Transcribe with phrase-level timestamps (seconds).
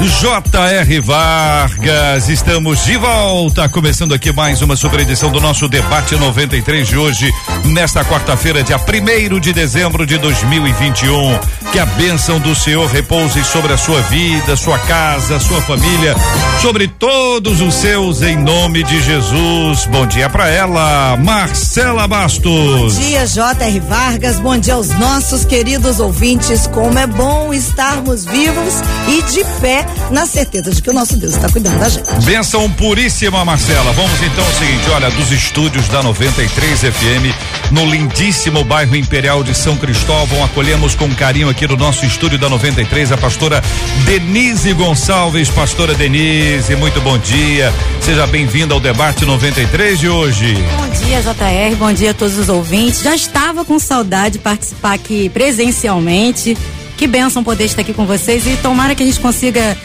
[0.00, 1.00] J.R.
[1.00, 6.96] Vargas, estamos de volta, começando aqui mais uma super edição do nosso debate 93 de
[6.96, 7.32] hoje,
[7.64, 11.38] nesta quarta-feira, dia 1 de dezembro de 2021.
[11.72, 16.14] Que a bênção do Senhor repouse sobre a sua vida, sua casa, sua família,
[16.60, 19.86] sobre todos os seus, em nome de Jesus.
[19.86, 22.94] Bom dia para ela, Marcela Bastos.
[22.94, 23.80] Bom dia, J.R.
[23.80, 24.38] Vargas.
[24.38, 26.66] Bom dia aos nossos queridos ouvintes.
[26.68, 28.74] Como é bom estarmos vivos
[29.08, 32.08] e de pé na certeza de que o nosso Deus está cuidando da gente.
[32.24, 33.92] Benção puríssima, Marcela.
[33.92, 39.54] Vamos então ao seguinte, olha, dos estúdios da 93 FM, no lindíssimo bairro Imperial de
[39.54, 43.62] São Cristóvão, acolhemos com carinho aqui no nosso estúdio da 93 a pastora
[44.04, 45.48] Denise Gonçalves.
[45.50, 47.72] Pastora Denise, muito bom dia.
[48.00, 50.54] Seja bem-vinda ao debate 93 de hoje.
[50.76, 51.76] Bom dia, JR.
[51.76, 53.02] Bom dia a todos os ouvintes.
[53.02, 56.56] Já estava com saudade de participar aqui presencialmente.
[56.96, 59.76] Que bênção poder estar aqui com vocês e tomara que a gente consiga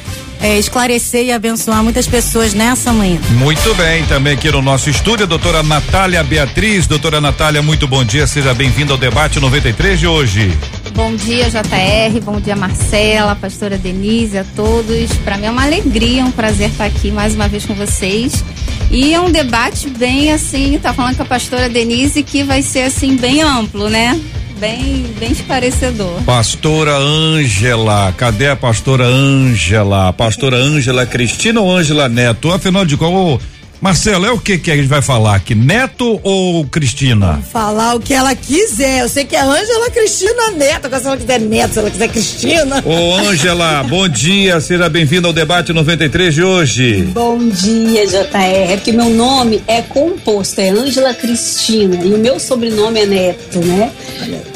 [0.41, 3.19] é, esclarecer e abençoar muitas pessoas nessa manhã.
[3.31, 6.87] Muito bem, também aqui no nosso estúdio, a doutora Natália Beatriz.
[6.87, 10.57] Doutora Natália, muito bom dia, seja bem-vinda ao debate 93 de hoje.
[10.93, 15.11] Bom dia, JR, bom dia, Marcela, pastora Denise, a todos.
[15.23, 18.43] Para mim é uma alegria, um prazer estar aqui mais uma vez com vocês.
[18.91, 22.81] E é um debate bem assim, tá falando com a pastora Denise que vai ser
[22.81, 24.19] assim bem amplo, né?
[24.59, 26.21] Bem, bem esclarecedor.
[26.23, 30.11] Pastora Ângela, cadê a pastora Ângela?
[30.13, 32.51] Pastora Ângela Cristina ou Ângela Neto?
[32.51, 33.47] Afinal de contas,
[33.81, 35.55] Marcelo, é o que que a gente vai falar aqui?
[35.55, 37.31] Neto ou Cristina?
[37.31, 38.99] Vamos falar o que ela quiser.
[38.99, 40.89] Eu sei que é Ângela Cristina Neto.
[40.89, 42.83] Se ela quiser Neto, se ela quiser Cristina.
[42.85, 44.59] Ô, Ângela, bom dia.
[44.59, 47.03] Seja bem-vinda ao debate 93 de hoje.
[47.13, 48.71] Bom dia, JR.
[48.71, 52.03] É porque meu nome é composto, é Ângela Cristina.
[52.03, 53.93] E o meu sobrenome é Neto, né?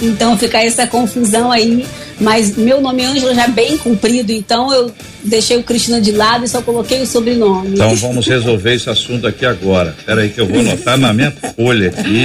[0.01, 1.85] Então fica essa confusão aí
[2.23, 4.91] mas meu nome é Ângela já é bem comprido, então eu
[5.23, 7.73] deixei o Cristina de lado e só coloquei o sobrenome.
[7.73, 9.93] Então vamos resolver esse assunto aqui agora.
[9.97, 12.23] Espera aí que eu vou anotar na minha folha aqui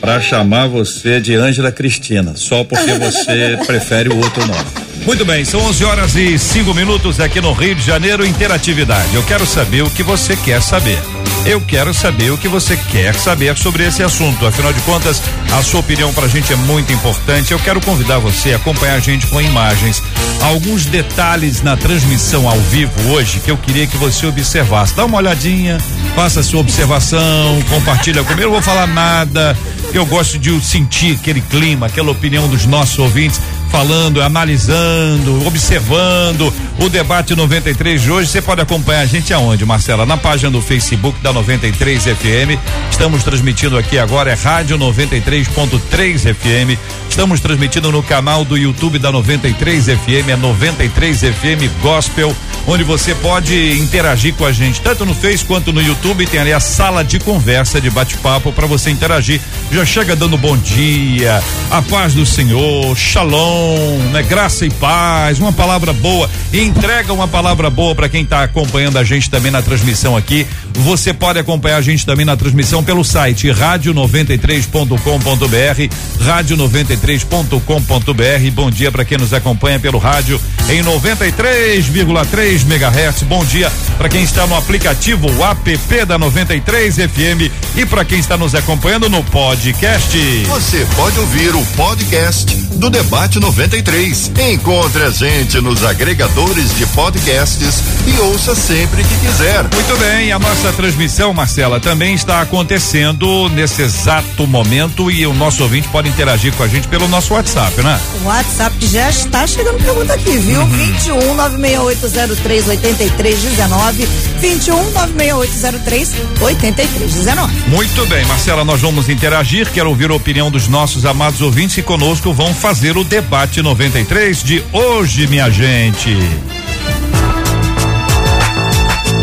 [0.00, 4.85] para chamar você de Ângela Cristina, só porque você prefere o outro nome.
[5.06, 9.14] Muito bem, são 11 horas e 5 minutos aqui no Rio de Janeiro, interatividade.
[9.14, 10.98] Eu quero saber o que você quer saber.
[11.46, 14.44] Eu quero saber o que você quer saber sobre esse assunto.
[14.44, 15.22] Afinal de contas,
[15.56, 17.52] a sua opinião para a gente é muito importante.
[17.52, 20.02] Eu quero convidar você a acompanhar a gente com imagens.
[20.42, 24.96] Alguns detalhes na transmissão ao vivo hoje que eu queria que você observasse.
[24.96, 25.78] Dá uma olhadinha,
[26.16, 28.42] faça a sua observação, compartilha comigo.
[28.42, 29.56] Eu não vou falar nada.
[29.94, 33.40] Eu gosto de sentir aquele clima, aquela opinião dos nossos ouvintes
[33.76, 36.50] falando, analisando, observando
[36.80, 38.30] o debate 93 de hoje.
[38.30, 40.06] Você pode acompanhar a gente aonde, Marcela?
[40.06, 42.58] Na página do Facebook da 93 FM.
[42.90, 46.80] Estamos transmitindo aqui agora é Rádio 93.3 FM.
[47.06, 52.34] Estamos transmitindo no canal do YouTube da 93 FM, é 93 FM Gospel,
[52.66, 56.26] onde você pode interagir com a gente, tanto no Face quanto no YouTube.
[56.26, 59.40] Tem ali a sala de conversa, de bate-papo para você interagir.
[59.70, 63.65] Já chega dando bom dia, a paz do Senhor, shalom
[64.12, 64.22] né?
[64.22, 66.28] Graça e paz, uma palavra boa.
[66.52, 70.46] Entrega uma palavra boa para quem está acompanhando a gente também na transmissão aqui.
[70.74, 78.50] Você pode acompanhar a gente também na transmissão pelo site rádio93.com.br, rádio93.com.br.
[78.52, 83.22] Bom dia para quem nos acompanha pelo rádio em 93,3 MHz.
[83.22, 88.36] Bom dia para quem está no aplicativo app da 93 FM e para quem está
[88.36, 90.18] nos acompanhando no podcast.
[90.46, 94.32] Você pode ouvir o podcast do Debate 93.
[94.52, 99.62] Encontre a gente nos agregadores de podcasts e ouça sempre que quiser.
[99.72, 105.62] Muito bem, a nossa transmissão, Marcela, também está acontecendo nesse exato momento e o nosso
[105.62, 108.00] ouvinte pode interagir com a gente pelo nosso WhatsApp, né?
[108.20, 110.60] O WhatsApp que já está chegando pergunta aqui, viu?
[110.62, 110.66] Uhum.
[110.66, 114.08] 21 96803 8319
[114.40, 117.54] 21 96803 8319.
[117.68, 119.70] Muito bem, Marcela, nós vamos interagir.
[119.70, 124.42] Quero ouvir a opinião dos nossos amados ouvintes e conosco vão fazer o debate 93
[124.42, 126.16] de hoje, minha gente.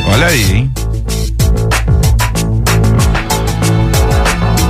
[0.06, 0.72] Olha aí, hein?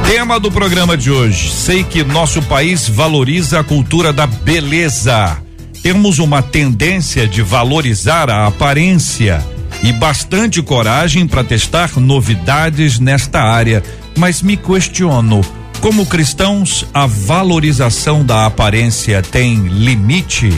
[0.08, 1.52] Tema do programa de hoje.
[1.52, 5.38] Sei que nosso país valoriza a cultura da beleza.
[5.82, 9.46] temos uma tendência de valorizar a aparência
[9.84, 13.84] e bastante coragem para testar novidades nesta área,
[14.16, 15.42] mas me questiono.
[15.84, 20.50] Como cristãos, a valorização da aparência tem limite?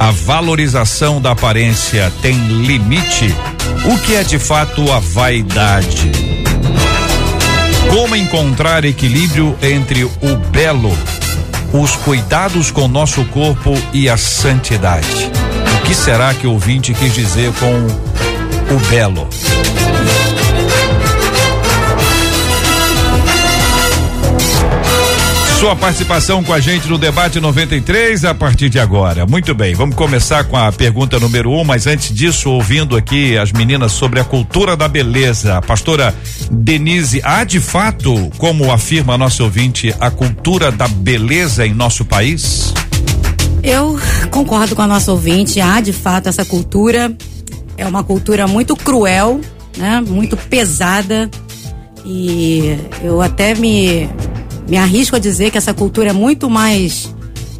[0.00, 3.26] A valorização da aparência tem limite?
[3.84, 6.10] O que é de fato a vaidade?
[7.90, 10.96] Como encontrar equilíbrio entre o belo,
[11.70, 15.30] os cuidados com nosso corpo e a santidade?
[15.76, 17.86] O que será que o ouvinte quis dizer com
[18.74, 19.28] o belo?
[25.64, 29.24] Sua participação com a gente no debate 93 a partir de agora.
[29.24, 33.50] Muito bem, vamos começar com a pergunta número um, mas antes disso, ouvindo aqui as
[33.50, 35.62] meninas sobre a cultura da beleza.
[35.62, 36.14] Pastora
[36.50, 42.04] Denise, há de fato, como afirma a nossa ouvinte, a cultura da beleza em nosso
[42.04, 42.74] país?
[43.62, 43.98] Eu
[44.30, 47.10] concordo com a nossa ouvinte, há de fato essa cultura.
[47.78, 49.40] É uma cultura muito cruel,
[49.78, 50.04] né?
[50.06, 51.30] Muito pesada.
[52.04, 54.10] E eu até me
[54.68, 57.14] me arrisco a dizer que essa cultura é muito mais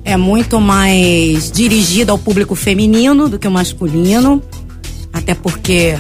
[0.05, 4.43] é muito mais dirigida ao público feminino do que o masculino,
[5.11, 5.97] até porque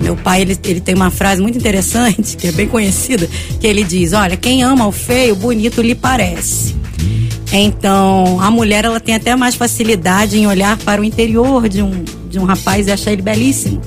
[0.00, 3.28] meu pai ele, ele tem uma frase muito interessante que é bem conhecida
[3.60, 6.74] que ele diz olha quem ama o feio bonito lhe parece.
[7.52, 12.04] Então a mulher ela tem até mais facilidade em olhar para o interior de um
[12.28, 13.80] de um rapaz e achar ele belíssimo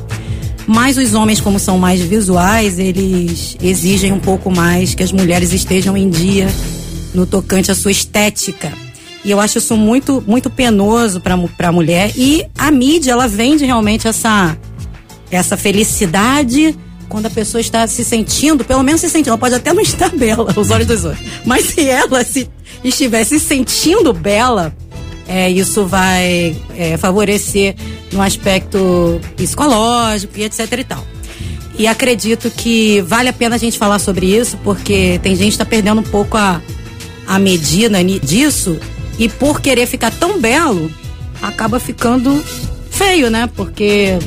[0.68, 5.52] mas os homens, como são mais visuais, eles exigem um pouco mais que as mulheres
[5.52, 6.48] estejam em dia
[7.14, 8.72] no tocante à sua estética.
[9.24, 11.36] E eu acho isso muito, muito penoso para
[11.68, 12.12] a mulher.
[12.16, 14.58] E a mídia, ela vende realmente essa,
[15.32, 16.78] essa felicidade
[17.08, 20.10] quando a pessoa está se sentindo, pelo menos se sentindo, ela pode até não estar
[20.10, 22.50] bela aos olhos dos outros, mas se ela se
[22.84, 24.76] estiver se sentindo bela,
[25.28, 27.76] é, isso vai é, favorecer
[28.12, 31.06] no aspecto psicológico e etc e tal.
[31.78, 35.54] E acredito que vale a pena a gente falar sobre isso, porque tem gente que
[35.54, 36.62] está perdendo um pouco a,
[37.28, 38.78] a medida disso
[39.18, 40.92] e por querer ficar tão belo,
[41.42, 42.44] acaba ficando
[42.92, 43.50] feio, né?
[43.56, 44.18] Porque,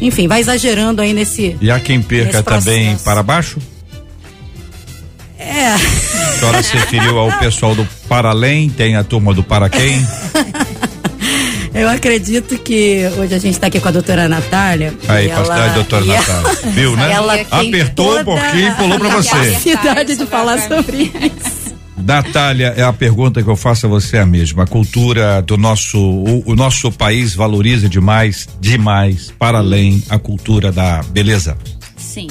[0.00, 1.56] enfim, vai exagerando aí nesse.
[1.60, 3.58] E há quem perca também para baixo?
[5.40, 5.72] É.
[5.72, 5.78] A
[6.38, 10.06] senhora se referiu ao pessoal do Para Além, tem a turma do Para Quem?
[11.72, 14.92] Eu acredito que hoje a gente está aqui com a doutora Natália.
[15.08, 16.50] Aí, pastor, doutora Natália.
[16.62, 17.12] Ela, Viu, né?
[17.12, 19.54] Ela Apertou um pouquinho e pulou para você.
[19.54, 21.60] Cidade de falar sobre isso.
[21.96, 24.64] Natália, é a pergunta que eu faço a você a mesma.
[24.64, 30.72] A cultura do nosso, o, o nosso país valoriza demais, demais, para além a cultura
[30.72, 31.56] da beleza.
[31.96, 32.28] Sim.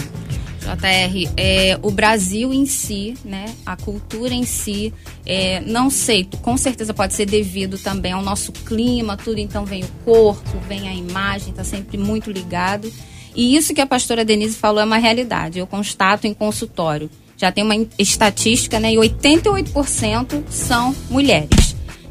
[0.76, 4.94] JR, é, o Brasil em si, né, a cultura em si,
[5.26, 9.84] é, não sei, com certeza pode ser devido também ao nosso clima, tudo, então vem
[9.84, 12.92] o corpo, vem a imagem, está sempre muito ligado.
[13.36, 17.10] E isso que a pastora Denise falou é uma realidade, eu constato em consultório.
[17.38, 21.69] Já tem uma estatística, né, e 88% são mulheres.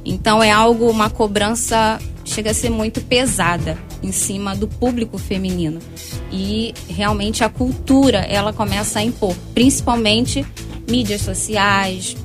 [0.09, 5.81] Então é algo, uma cobrança chega a ser muito pesada em cima do público feminino.
[6.33, 10.45] E realmente a cultura, ela começa a impor, principalmente
[10.89, 12.17] mídias sociais,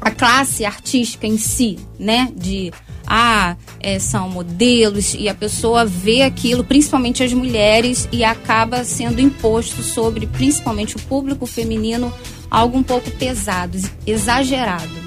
[0.00, 2.32] a classe artística em si, né?
[2.34, 2.72] De
[3.06, 9.20] ah, é, são modelos e a pessoa vê aquilo, principalmente as mulheres, e acaba sendo
[9.20, 12.10] imposto sobre, principalmente o público feminino,
[12.50, 14.99] algo um pouco pesado, exagerado.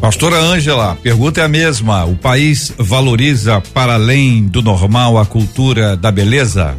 [0.00, 2.04] Pastora Ângela, pergunta é a mesma.
[2.04, 6.76] O país valoriza para além do normal a cultura da beleza?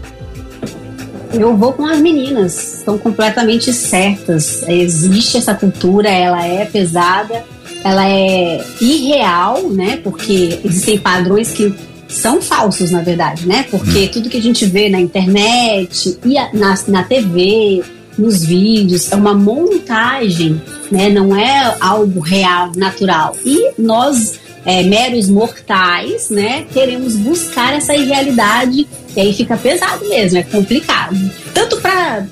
[1.33, 4.63] Eu vou com as meninas, estão completamente certas.
[4.67, 7.43] Existe essa cultura, ela é pesada,
[7.83, 9.99] ela é irreal, né?
[10.01, 11.73] Porque existem padrões que
[12.07, 13.65] são falsos, na verdade, né?
[13.69, 14.09] Porque hum.
[14.11, 17.83] tudo que a gente vê na internet e na, na TV,
[18.19, 20.61] nos vídeos, é uma montagem,
[20.91, 21.09] né?
[21.09, 23.35] Não é algo real, natural.
[23.45, 30.37] E nós, é, meros mortais, né, queremos buscar essa irrealidade e aí fica pesado mesmo,
[30.37, 31.17] é complicado.
[31.53, 31.77] Tanto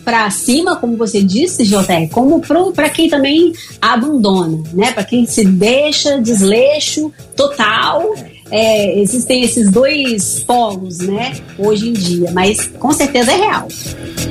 [0.04, 2.42] para cima, como você disse, José, como
[2.74, 4.92] para quem também abandona, né?
[4.92, 8.14] Para quem se deixa desleixo total
[8.52, 13.68] é, existem esses dois polos, né, hoje em dia, mas com certeza é real.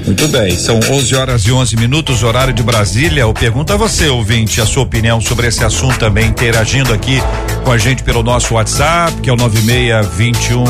[0.06, 3.22] Muito bem, são 11 horas e 11 minutos, horário de Brasília.
[3.22, 7.20] Eu pergunto a você, ouvinte, a sua opinião sobre esse assunto também, interagindo aqui
[7.64, 10.64] com a gente pelo nosso WhatsApp, que é o 9621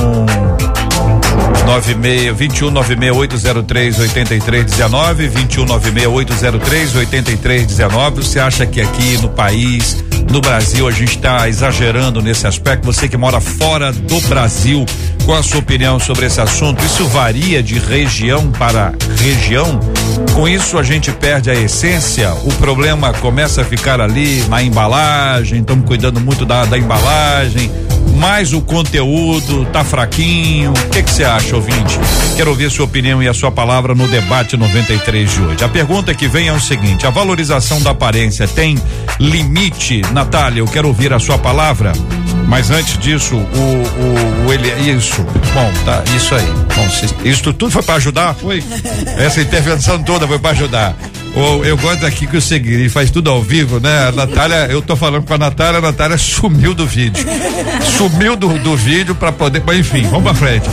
[1.67, 8.23] 96 21 96803 8319 21 96803 8319.
[8.23, 9.97] Você acha que aqui no país
[10.31, 12.85] no Brasil a gente está exagerando nesse aspecto.
[12.85, 14.85] Você que mora fora do Brasil,
[15.27, 16.83] qual a sua opinião sobre esse assunto?
[16.85, 19.81] Isso varia de região para região?
[20.35, 25.61] Com isso a gente perde a essência, o problema começa a ficar ali na embalagem,
[25.61, 27.71] estamos cuidando muito da, da embalagem
[28.17, 30.73] mas o conteúdo tá fraquinho.
[30.73, 31.99] O que você acha, ouvinte?
[32.35, 35.65] Quero ouvir sua opinião e a sua palavra no debate 93 de hoje.
[35.65, 38.79] A pergunta que vem é o seguinte: a valorização da aparência tem
[39.21, 40.01] limite?
[40.13, 41.93] Natália, eu quero ouvir a sua palavra.
[42.47, 45.23] Mas antes disso, o, o, o ele isso.
[45.53, 46.47] Bom, tá, isso aí.
[46.75, 46.89] Bom,
[47.25, 48.63] isso tudo foi para ajudar, foi?
[49.19, 50.97] Essa intervenção toda foi para ajudar.
[51.35, 54.09] Oh, eu gosto aqui que o seguinte, ele faz tudo ao vivo, né?
[54.09, 57.23] A Natália, eu tô falando com a Natália, a Natália sumiu do vídeo.
[57.99, 59.63] Sumiu do, do vídeo para poder.
[59.67, 60.67] Mas enfim, vamos pra frente.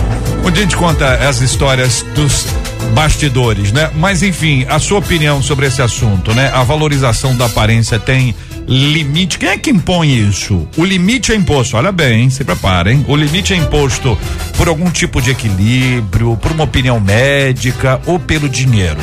[0.46, 2.46] Onde a gente conta as histórias dos
[2.94, 3.90] bastidores, né?
[3.96, 6.50] Mas enfim, a sua opinião sobre esse assunto, né?
[6.54, 8.34] A valorização da aparência tem
[8.68, 9.38] limite.
[9.38, 10.68] Quem é que impõe isso?
[10.78, 13.06] O limite é imposto, olha bem, se preparem.
[13.08, 14.18] O limite é imposto
[14.58, 19.02] por algum tipo de equilíbrio, por uma opinião médica ou pelo dinheiro.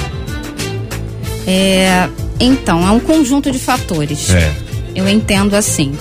[1.46, 4.30] É, então, é um conjunto de fatores.
[4.30, 4.52] É.
[4.94, 5.92] Eu entendo assim.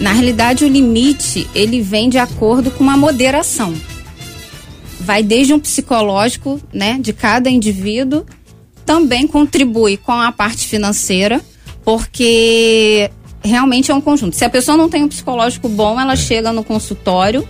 [0.00, 3.74] Na realidade, o limite ele vem de acordo com uma moderação.
[5.00, 8.26] Vai desde um psicológico, né, de cada indivíduo,
[8.84, 11.40] também contribui com a parte financeira,
[11.86, 13.08] porque
[13.44, 14.34] realmente é um conjunto.
[14.34, 16.16] Se a pessoa não tem um psicológico bom, ela é.
[16.16, 17.48] chega no consultório,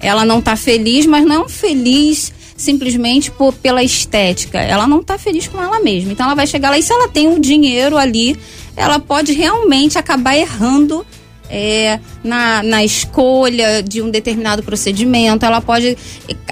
[0.00, 4.58] ela não está feliz, mas não é um feliz simplesmente por, pela estética.
[4.58, 6.10] Ela não está feliz com ela mesma.
[6.10, 8.36] Então ela vai chegar lá e se ela tem o dinheiro ali,
[8.76, 11.06] ela pode realmente acabar errando
[11.50, 15.96] é, na, na escolha de um determinado procedimento, ela pode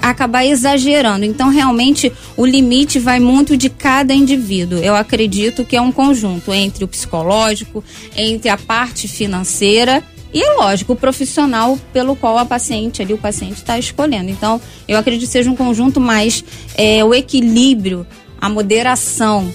[0.01, 1.25] acabar exagerando.
[1.25, 4.79] Então, realmente, o limite vai muito de cada indivíduo.
[4.79, 7.83] Eu acredito que é um conjunto entre o psicológico,
[8.15, 10.03] entre a parte financeira
[10.35, 14.29] e é lógico, o profissional pelo qual a paciente ali, o paciente está escolhendo.
[14.29, 16.43] Então, eu acredito que seja um conjunto mais
[16.75, 18.05] é, o equilíbrio,
[18.41, 19.49] a moderação,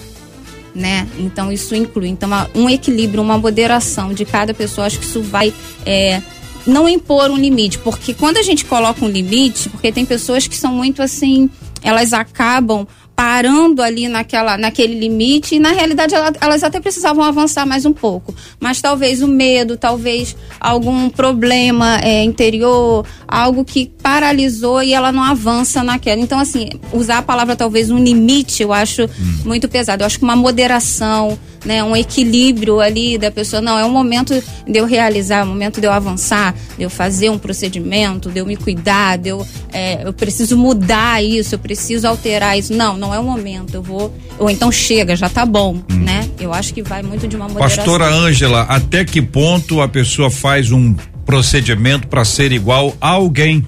[0.73, 1.07] né?
[1.17, 2.09] Então, isso inclui.
[2.09, 5.53] Então, um equilíbrio, uma moderação de cada pessoa, acho que isso vai.
[5.85, 6.21] É,
[6.65, 10.55] não impor um limite, porque quando a gente coloca um limite, porque tem pessoas que
[10.55, 11.49] são muito assim,
[11.81, 12.87] elas acabam
[13.21, 18.33] parando ali naquela, naquele limite e na realidade elas até precisavam avançar mais um pouco,
[18.59, 25.21] mas talvez o medo, talvez algum problema é, interior, algo que paralisou e ela não
[25.21, 26.19] avança naquela.
[26.19, 29.37] Então assim, usar a palavra talvez um limite, eu acho hum.
[29.45, 30.01] muito pesado.
[30.01, 33.61] Eu acho que uma moderação, né, um equilíbrio ali da pessoa.
[33.61, 34.33] Não, é um momento
[34.67, 38.39] de eu realizar, é um momento de eu avançar, de eu fazer um procedimento, de
[38.39, 42.73] eu me cuidar, de eu, é, eu preciso mudar isso, eu preciso alterar isso.
[42.73, 43.73] Não, não é o momento.
[43.73, 44.13] Eu vou.
[44.39, 45.95] Ou então chega, já tá bom, hum.
[45.95, 46.29] né?
[46.39, 47.77] Eu acho que vai muito de uma moderação.
[47.77, 53.65] Pastora Ângela, até que ponto a pessoa faz um procedimento para ser igual a alguém?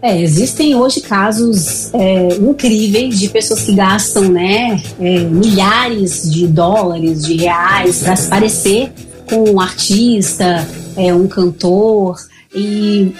[0.00, 7.24] É, existem hoje casos é, incríveis de pessoas que gastam né, é, milhares de dólares,
[7.24, 8.92] de reais para se parecer
[9.28, 12.16] com um artista, é, um cantor
[12.54, 13.12] e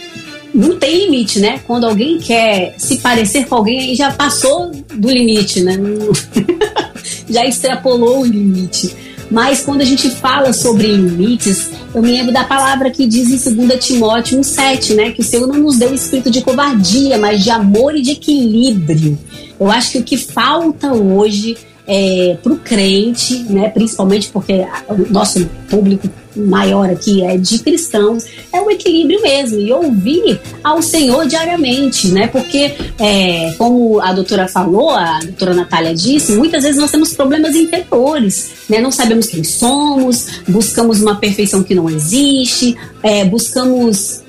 [0.55, 1.61] não tem limite, né?
[1.67, 5.75] Quando alguém quer se parecer com alguém, aí já passou do limite, né?
[7.29, 9.08] já extrapolou o limite.
[9.31, 13.55] Mas quando a gente fala sobre limites, eu me lembro da palavra que diz em
[13.55, 15.11] 2 Timóteo 1,7, né?
[15.11, 19.19] Que o Senhor não nos deu espírito de covardia, mas de amor e de equilíbrio.
[19.59, 21.57] Eu acho que o que falta hoje
[21.87, 26.09] é, para o crente, né, principalmente porque o nosso público
[26.39, 32.27] maior aqui é de cristãos, é o equilíbrio mesmo e ouvir ao Senhor diariamente, né?
[32.27, 37.55] Porque, é, como a doutora falou, a doutora Natália disse, muitas vezes nós temos problemas
[37.55, 38.81] interiores, né?
[38.81, 44.23] Não sabemos quem somos, buscamos uma perfeição que não existe, é, buscamos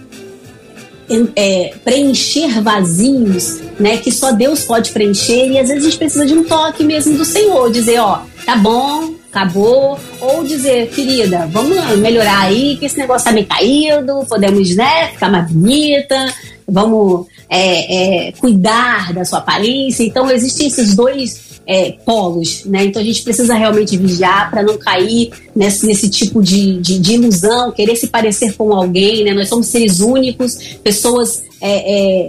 [1.35, 3.97] é, preencher vazios, né?
[3.97, 7.17] Que só Deus pode preencher e às vezes a gente precisa de um toque mesmo
[7.17, 12.97] do Senhor, dizer, ó, tá bom, acabou, ou dizer, querida, vamos melhorar aí, que esse
[12.97, 16.33] negócio tá meio caído, podemos, né, ficar mais bonita,
[16.67, 20.03] vamos é, é, cuidar da sua aparência.
[20.03, 22.85] Então existem esses dois é, polos, né?
[22.85, 27.13] Então a gente precisa realmente vigiar para não cair nesse, nesse tipo de, de, de,
[27.13, 29.33] ilusão, querer se parecer com alguém, né?
[29.33, 31.43] Nós somos seres únicos, pessoas.
[31.61, 32.27] É, é,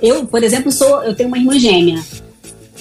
[0.00, 2.02] eu, por exemplo, sou, eu tenho uma irmã gêmea.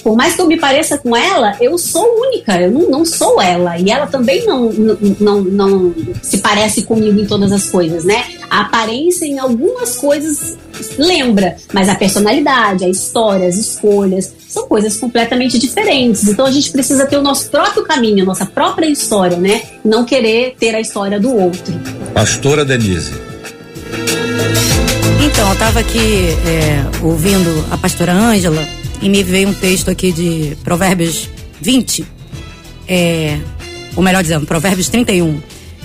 [0.07, 3.41] Por mais que eu me pareça com ela, eu sou única, eu não, não sou
[3.41, 3.77] ela.
[3.77, 8.23] E ela também não, não, não, não se parece comigo em todas as coisas, né?
[8.49, 10.55] A aparência em algumas coisas
[10.97, 16.25] lembra, mas a personalidade, a história, as escolhas são coisas completamente diferentes.
[16.25, 19.61] Então a gente precisa ter o nosso próprio caminho, a nossa própria história, né?
[19.83, 21.73] Não querer ter a história do outro.
[22.13, 23.11] Pastora Denise.
[25.19, 30.11] Então, eu estava aqui é, ouvindo a pastora Ângela e me veio um texto aqui
[30.11, 31.29] de Provérbios
[31.61, 32.05] 20,
[32.87, 33.39] é,
[33.95, 35.41] ou melhor dizendo, Provérbios 31,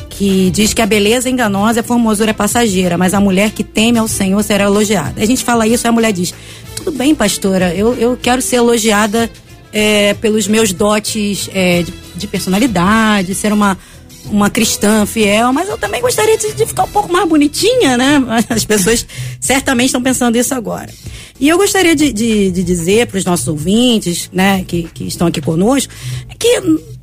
[0.08, 3.50] que diz que a beleza é enganosa e a formosura é passageira, mas a mulher
[3.50, 5.22] que teme ao Senhor será elogiada.
[5.22, 6.34] A gente fala isso e a mulher diz:
[6.76, 9.30] tudo bem, pastora, eu, eu quero ser elogiada
[9.72, 13.78] é, pelos meus dotes é, de, de personalidade, ser uma
[14.26, 18.22] uma cristã fiel, mas eu também gostaria de, de, ficar um pouco mais bonitinha, né?
[18.48, 19.06] As pessoas
[19.40, 20.92] certamente estão pensando isso agora.
[21.40, 25.26] E eu gostaria de, de, de dizer para os nossos ouvintes, né, que, que estão
[25.26, 25.92] aqui conosco,
[26.38, 26.60] que,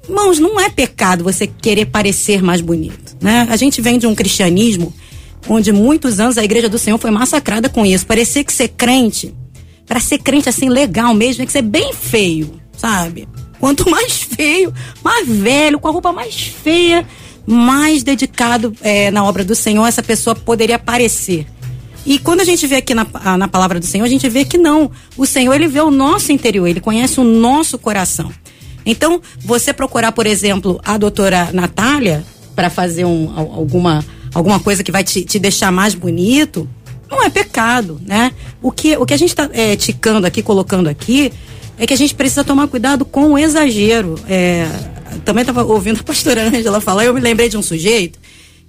[0.07, 3.47] irmãos, não é pecado você querer parecer mais bonito, né?
[3.49, 4.93] A gente vem de um cristianismo
[5.47, 8.05] onde muitos anos a igreja do Senhor foi massacrada com isso.
[8.05, 9.33] Parecia que ser crente,
[9.85, 13.27] para ser crente assim legal mesmo, tem que ser bem feio, sabe?
[13.59, 14.73] Quanto mais feio,
[15.03, 17.05] mais velho, com a roupa mais feia,
[17.45, 21.45] mais dedicado é, na obra do Senhor essa pessoa poderia parecer.
[22.05, 23.05] E quando a gente vê aqui na,
[23.37, 24.89] na palavra do Senhor, a gente vê que não.
[25.17, 28.31] O Senhor, ele vê o nosso interior, ele conhece o nosso coração.
[28.85, 32.23] Então, você procurar, por exemplo, a doutora Natália
[32.55, 36.67] para fazer um, alguma, alguma coisa que vai te, te deixar mais bonito,
[37.09, 38.31] não é pecado, né?
[38.61, 41.31] O que, o que a gente está é, ticando aqui, colocando aqui,
[41.79, 44.15] é que a gente precisa tomar cuidado com o exagero.
[44.27, 44.67] É,
[45.23, 48.19] também estava ouvindo a pastora Angela falar, eu me lembrei de um sujeito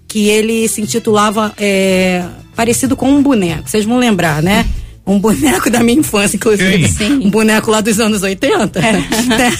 [0.06, 2.24] que ele se intitulava é,
[2.56, 3.68] parecido com um boneco.
[3.68, 4.66] Vocês vão lembrar, né?
[5.06, 6.88] Um boneco da minha infância, inclusive.
[6.88, 7.20] Sim.
[7.24, 8.78] Um boneco lá dos anos 80.
[8.78, 8.92] É.
[8.92, 9.52] Né?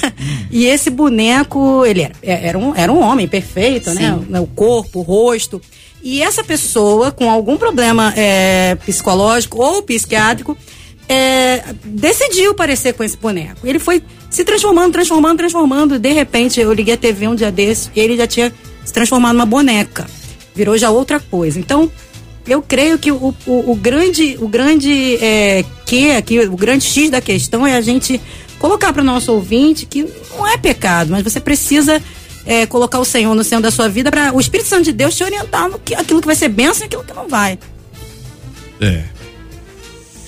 [0.50, 4.12] e esse boneco, ele era, é, era, um, era um homem perfeito, né?
[4.12, 4.26] Sim.
[4.28, 4.40] né?
[4.40, 5.60] O corpo, o rosto.
[6.02, 10.56] E essa pessoa, com algum problema é, psicológico ou psiquiátrico,
[11.12, 13.66] é, decidiu parecer com esse boneco.
[13.66, 14.00] Ele foi
[14.30, 15.98] se transformando, transformando, transformando.
[15.98, 18.52] De repente, eu liguei a TV um dia desse e ele já tinha
[18.84, 20.06] se transformado numa boneca.
[20.54, 21.58] Virou já outra coisa.
[21.58, 21.90] Então,
[22.46, 27.10] eu creio que o, o, o grande, o grande é, que aqui, o grande X
[27.10, 28.20] da questão é a gente
[28.60, 32.00] colocar para o nosso ouvinte que não é pecado, mas você precisa
[32.46, 35.16] é, colocar o Senhor no centro da sua vida para o Espírito Santo de Deus
[35.16, 37.58] te orientar no que, aquilo que vai ser bênção e aquilo que não vai.
[38.80, 39.19] É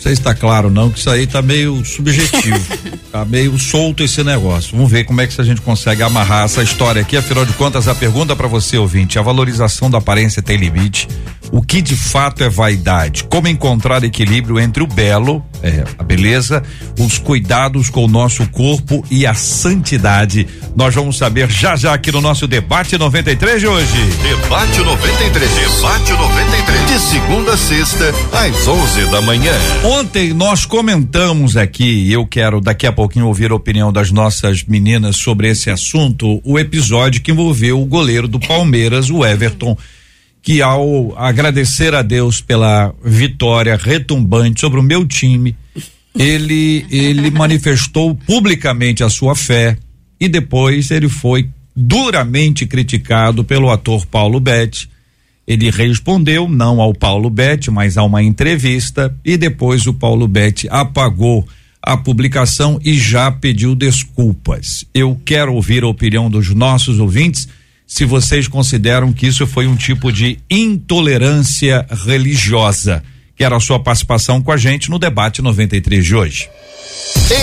[0.02, 2.60] sei se está claro não, que isso aí tá meio subjetivo.
[3.12, 4.76] tá meio solto esse negócio.
[4.76, 7.16] Vamos ver como é que a gente consegue amarrar essa história aqui.
[7.16, 11.06] Afinal de contas, a pergunta para você, ouvinte, a valorização da aparência tem limite?
[11.52, 13.24] O que de fato é vaidade?
[13.24, 16.62] Como encontrar equilíbrio entre o belo, é, a beleza,
[16.98, 20.48] os cuidados com o nosso corpo e a santidade?
[20.74, 23.86] Nós vamos saber já já aqui no nosso debate 93 de hoje.
[24.22, 29.50] Debate 93, debate 93, de segunda a sexta às 11 da manhã.
[29.82, 35.16] Ontem nós comentamos aqui, eu quero daqui a pouquinho ouvir a opinião das nossas meninas
[35.16, 39.74] sobre esse assunto, o episódio que envolveu o goleiro do Palmeiras, o Everton
[40.42, 45.56] que ao agradecer a Deus pela vitória retumbante sobre o meu time,
[46.14, 49.78] ele ele manifestou publicamente a sua fé
[50.20, 54.91] e depois ele foi duramente criticado pelo ator Paulo Betti.
[55.52, 60.66] Ele respondeu não ao Paulo Betti, mas a uma entrevista e depois o Paulo Betti
[60.70, 61.46] apagou
[61.82, 64.86] a publicação e já pediu desculpas.
[64.94, 67.46] Eu quero ouvir a opinião dos nossos ouvintes
[67.86, 73.04] se vocês consideram que isso foi um tipo de intolerância religiosa.
[73.36, 76.48] Quero a sua participação com a gente no debate 93 de hoje.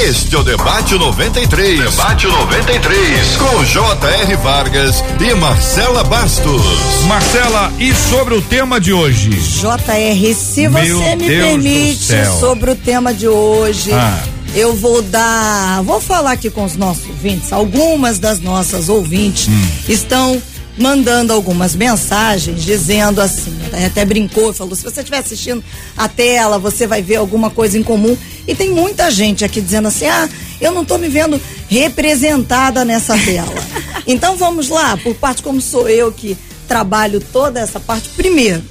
[0.06, 1.80] Este é o Debate 93.
[1.80, 3.38] Debate 93.
[3.38, 4.36] Com J.R.
[4.38, 6.62] Vargas e Marcela Bastos.
[7.08, 9.32] Marcela, e sobre o tema de hoje?
[9.32, 13.92] J.R., se você Meu me Deus permite, sobre o tema de hoje.
[13.92, 14.24] Ah
[14.56, 17.52] eu vou dar, vou falar aqui com os nossos ouvintes.
[17.54, 19.68] Algumas das nossas ouvintes hum.
[19.88, 20.42] estão
[20.80, 25.64] mandando algumas mensagens dizendo assim, até brincou, falou: se você estiver assistindo
[25.98, 28.18] a tela, você vai ver alguma coisa em comum.
[28.48, 30.28] E tem muita gente aqui dizendo assim: ah,
[30.62, 33.54] eu não estou me vendo representada nessa tela.
[34.08, 36.38] então vamos lá, por parte como sou eu que
[36.68, 38.10] trabalho toda essa parte.
[38.10, 38.64] Primeiro,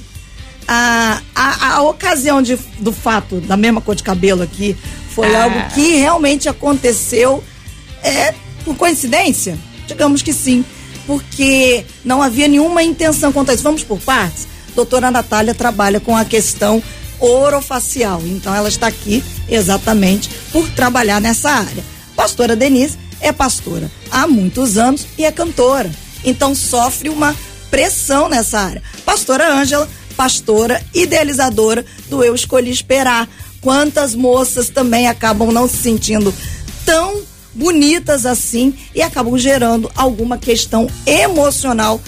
[0.67, 4.75] a, a, a ocasião de, do fato da mesma cor de cabelo aqui
[5.13, 5.43] foi ah.
[5.43, 7.43] algo que realmente aconteceu
[8.01, 8.33] é,
[8.65, 9.57] por coincidência?
[9.87, 10.63] Digamos que sim,
[11.09, 13.63] porque não havia nenhuma intenção quanto a isso.
[13.63, 14.47] Vamos por partes?
[14.75, 16.83] Doutora Natália trabalha com a questão
[17.19, 21.83] orofacial, então ela está aqui exatamente por trabalhar nessa área.
[22.15, 25.89] Pastora Denise é pastora há muitos anos e é cantora,
[26.23, 27.35] então sofre uma
[27.71, 28.83] pressão nessa área.
[29.03, 33.27] Pastora Ângela pastora idealizadora do Eu Escolhi Esperar.
[33.61, 36.31] Quantas moças também acabam não se sentindo
[36.85, 37.23] tão
[37.59, 42.01] bonitas assim e acabam gerando alguma questão emocional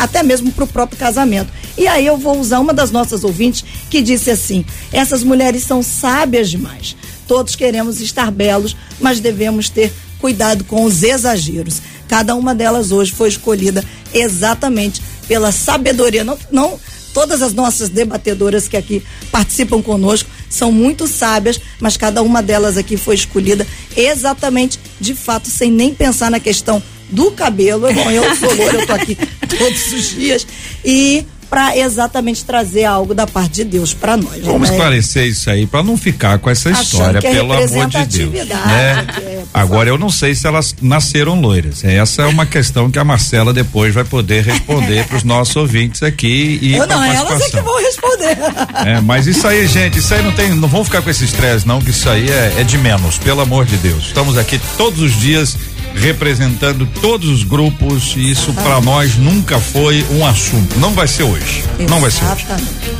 [0.00, 1.52] até mesmo para o próprio casamento.
[1.78, 5.82] E aí eu vou usar uma das nossas ouvintes que disse assim: essas mulheres são
[5.82, 6.96] sábias demais.
[7.28, 11.80] Todos queremos estar belos, mas devemos ter cuidado com os exageros.
[12.08, 16.24] Cada uma delas hoje foi escolhida exatamente pela sabedoria.
[16.24, 16.80] Não, não
[17.14, 22.76] todas as nossas debatedoras que aqui participam conosco são muito sábias, mas cada uma delas
[22.76, 27.92] aqui foi escolhida exatamente, de fato, sem nem pensar na questão do cabelo.
[27.92, 29.16] Bom, eu sou loura, eu tô aqui
[29.48, 30.46] todos os dias.
[30.84, 34.42] E para exatamente trazer algo da parte de Deus para nós.
[34.42, 34.74] Vamos né?
[34.74, 38.48] esclarecer isso aí para não ficar com essa história, é pelo amor de Deus.
[38.48, 39.06] Né?
[39.20, 41.84] É, Agora eu não sei se elas nasceram loiras.
[41.84, 46.02] Essa é uma questão que a Marcela depois vai poder responder para os nossos ouvintes
[46.02, 48.38] aqui e eu não, elas é que vão responder.
[48.86, 51.68] É, mas isso aí, gente, isso aí não tem, não vão ficar com esse estresse
[51.68, 54.06] não, que isso aí é, é de menos, pelo amor de Deus.
[54.06, 55.58] Estamos aqui todos os dias
[55.94, 60.78] representando todos os grupos e isso para nós nunca foi um assunto.
[60.78, 61.58] Não vai ser hoje.
[61.60, 61.90] Exatamente.
[61.90, 62.46] Não vai ser hoje.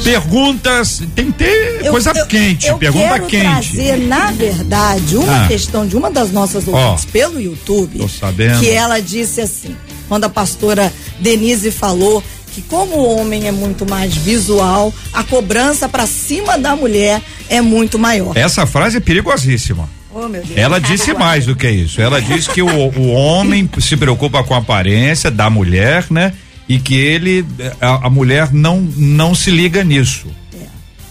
[0.04, 3.44] Perguntas, tem que ter eu, coisa eu, quente, eu pergunta quero quente.
[3.44, 5.48] trazer, na verdade, uma ah.
[5.48, 7.98] questão de uma das nossas ouvintes oh, pelo YouTube.
[7.98, 8.60] Tô sabendo.
[8.60, 9.76] Que ela disse assim,
[10.08, 15.88] quando a pastora Denise falou que como o homem é muito mais visual, a cobrança
[15.88, 18.36] para cima da mulher é muito maior.
[18.36, 19.88] Essa frase é perigosíssima.
[20.14, 22.00] Oh, ela disse mais do que isso.
[22.00, 26.34] Ela disse que o, o homem se preocupa com a aparência da mulher, né?
[26.68, 27.44] E que ele,
[27.80, 30.26] a, a mulher não, não se liga nisso.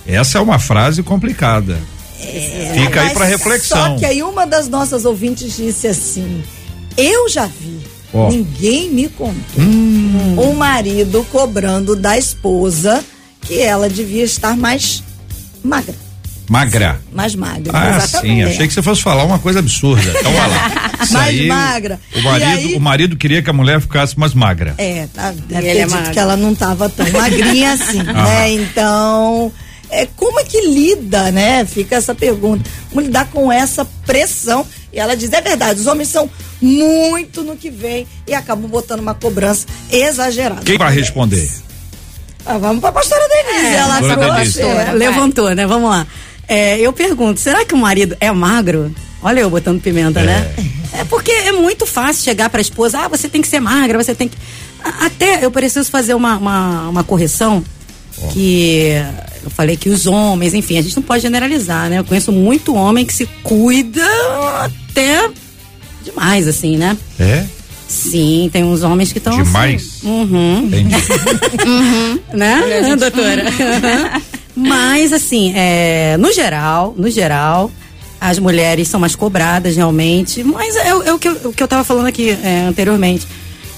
[0.08, 0.16] É.
[0.16, 1.80] Essa é uma frase complicada.
[2.20, 3.94] É, Fica aí para reflexão.
[3.94, 6.44] Só que aí uma das nossas ouvintes disse assim:
[6.96, 7.80] Eu já vi,
[8.14, 8.30] oh.
[8.30, 9.34] ninguém me contou.
[9.58, 10.36] Hum.
[10.38, 13.04] Um marido cobrando da esposa
[13.42, 15.04] que ela devia estar mais
[15.64, 15.96] magra.
[16.52, 17.00] Magra.
[17.14, 17.72] Mais magra.
[17.74, 18.36] Ah, exatamente.
[18.36, 18.44] sim.
[18.44, 20.14] Achei que você fosse falar uma coisa absurda.
[20.20, 20.92] Então vai lá.
[21.10, 21.98] mais aí, magra.
[22.14, 24.76] O marido, aí, o marido queria que a mulher ficasse mais magra.
[24.78, 28.24] É, tá, deve ter é dito que ela não estava tão magrinha assim, ah.
[28.24, 28.52] né?
[28.52, 29.50] Então,
[29.90, 31.64] é, como é que lida, né?
[31.64, 32.70] Fica essa pergunta.
[32.90, 34.68] Como lidar com essa pressão?
[34.92, 36.30] E ela diz, é verdade, os homens são
[36.62, 40.64] muito no que vem e acabam botando uma cobrança exagerada.
[40.66, 41.50] Quem vai responder?
[42.46, 43.68] Ah, vamos para a pastora Denise.
[43.68, 45.66] É, ela trouxe, é, levantou, né?
[45.66, 46.06] Vamos lá.
[46.52, 48.94] É, eu pergunto, será que o marido é magro?
[49.24, 50.24] Olha eu botando pimenta, é.
[50.26, 50.56] né?
[50.92, 54.04] É porque é muito fácil chegar para a esposa, ah, você tem que ser magra,
[54.04, 54.36] você tem que.
[54.84, 57.64] Até eu preciso fazer uma, uma, uma correção
[58.22, 58.28] oh.
[58.28, 58.92] que
[59.42, 62.00] eu falei que os homens, enfim, a gente não pode generalizar, né?
[62.00, 64.06] Eu conheço muito homem que se cuida
[64.60, 65.30] até
[66.04, 66.98] demais, assim, né?
[67.18, 67.46] É?
[67.88, 69.34] Sim, tem uns homens que estão.
[69.34, 69.44] Assim.
[69.44, 69.84] Demais?
[69.84, 70.10] Assim.
[70.10, 70.64] Uhum.
[70.66, 70.96] Entendi.
[71.66, 72.20] uhum.
[72.34, 73.46] Né, doutora?
[74.56, 77.72] Mas, assim, é, no geral, no geral,
[78.20, 80.44] as mulheres são mais cobradas realmente.
[80.44, 83.28] Mas é, é o, que eu, o que eu tava falando aqui é, anteriormente.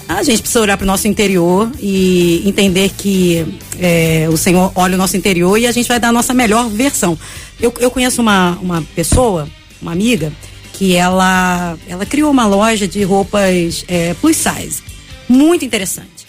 [0.07, 4.95] A gente precisa olhar para o nosso interior e entender que é, o Senhor olha
[4.95, 7.17] o nosso interior e a gente vai dar a nossa melhor versão.
[7.59, 9.47] Eu, eu conheço uma, uma pessoa,
[9.81, 10.31] uma amiga,
[10.73, 14.81] que ela, ela criou uma loja de roupas é, plus size.
[15.29, 16.22] Muito interessante.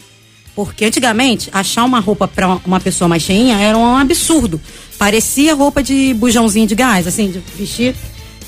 [0.55, 4.61] Porque antigamente, achar uma roupa para uma pessoa mais cheinha era um absurdo.
[4.97, 7.95] Parecia roupa de bujãozinho de gás, assim, de vestir.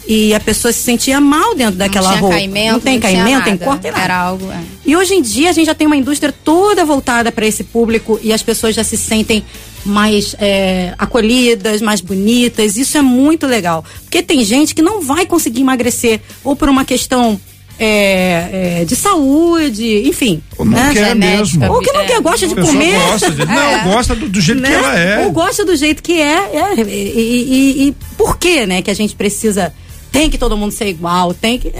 [0.09, 2.37] E a pessoa se sentia mal dentro daquela não roupa.
[2.37, 4.05] Caimento, não tem não caimento, tem corte, nada.
[4.05, 4.53] Era algo.
[4.53, 4.61] É.
[4.85, 8.21] E hoje em dia a gente já tem uma indústria toda voltada para esse público
[8.23, 9.45] e as pessoas já se sentem
[9.85, 12.77] mais é, acolhidas, mais bonitas.
[12.77, 13.85] Isso é muito legal.
[14.03, 17.41] Porque tem gente que não vai conseguir emagrecer ou por uma questão
[17.79, 20.43] é, é, de saúde, enfim.
[20.57, 20.93] Ou não né?
[20.93, 21.65] quer mesmo.
[21.73, 22.99] Ou que não quer, gosta de comer.
[22.99, 23.85] Gosta de, não, é.
[23.85, 24.69] gosta do, do jeito né?
[24.69, 25.25] que ela é.
[25.25, 26.57] Ou gosta do jeito que é.
[26.57, 29.73] é e, e, e, por que, né, que a gente precisa.
[30.11, 31.73] Tem que todo mundo ser igual, tem que.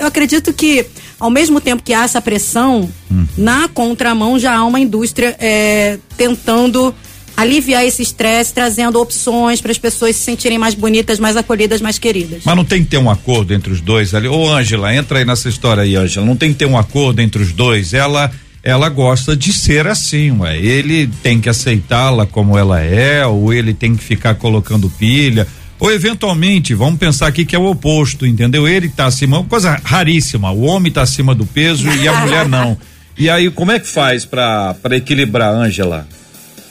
[0.00, 0.84] Eu acredito que,
[1.20, 3.26] ao mesmo tempo que há essa pressão, hum.
[3.38, 6.92] na contramão já há uma indústria é, tentando
[7.36, 11.98] aliviar esse estresse, trazendo opções para as pessoas se sentirem mais bonitas, mais acolhidas, mais
[11.98, 12.42] queridas.
[12.44, 14.28] Mas não tem que ter um acordo entre os dois ali.
[14.28, 16.24] Ô, Ângela, entra aí nessa história aí, Ângela.
[16.24, 17.92] Não tem que ter um acordo entre os dois.
[17.94, 18.30] Ela
[18.62, 20.56] ela gosta de ser assim, ué.
[20.56, 25.46] Ele tem que aceitá-la como ela é, ou ele tem que ficar colocando pilha.
[25.78, 28.66] Ou eventualmente, vamos pensar aqui que é o oposto, entendeu?
[28.66, 30.50] Ele está acima, uma coisa raríssima.
[30.50, 32.76] O homem está acima do peso e a mulher não.
[33.16, 36.04] E aí, como é que faz para equilibrar, Ângela?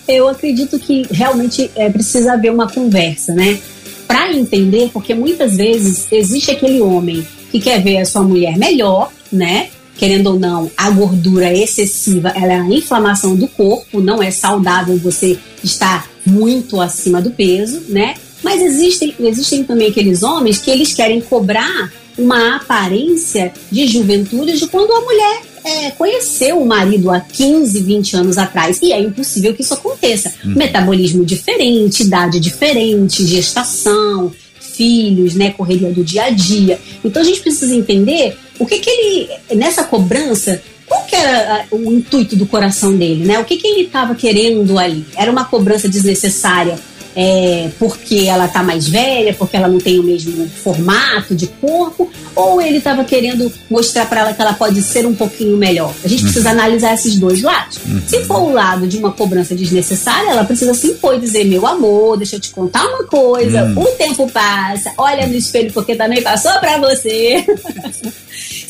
[0.08, 3.60] Eu acredito que realmente é, precisa haver uma conversa, né?
[4.08, 9.12] Para entender, porque muitas vezes existe aquele homem que quer ver a sua mulher melhor,
[9.32, 9.70] né?
[9.96, 14.98] querendo ou não, a gordura excessiva, ela é a inflamação do corpo, não é saudável
[14.98, 18.16] você estar muito acima do peso, né?
[18.44, 24.68] Mas existem, existem também aqueles homens que eles querem cobrar uma aparência de juventude de
[24.68, 28.80] quando a mulher é, conheceu o marido há 15, 20 anos atrás.
[28.82, 30.34] E é impossível que isso aconteça.
[30.44, 30.56] Uhum.
[30.56, 36.80] Metabolismo diferente, idade diferente, gestação, filhos, né, correria do dia a dia.
[37.04, 41.94] Então a gente precisa entender o que que ele, nessa cobrança, qual que era o
[41.94, 43.40] intuito do coração dele, né?
[43.40, 45.06] O que que ele estava querendo ali?
[45.16, 46.78] Era uma cobrança desnecessária
[47.16, 52.10] é, porque ela tá mais velha, porque ela não tem o mesmo formato de corpo,
[52.36, 55.94] ou ele estava querendo mostrar para ela que ela pode ser um pouquinho melhor.
[56.04, 56.26] A gente uhum.
[56.26, 57.78] precisa analisar esses dois lados.
[57.86, 58.02] Uhum.
[58.08, 61.66] Se for o lado de uma cobrança desnecessária, ela precisa se impor e dizer: meu
[61.68, 63.84] amor, deixa eu te contar uma coisa, uhum.
[63.84, 67.46] o tempo passa, olha no espelho porque também passou para você.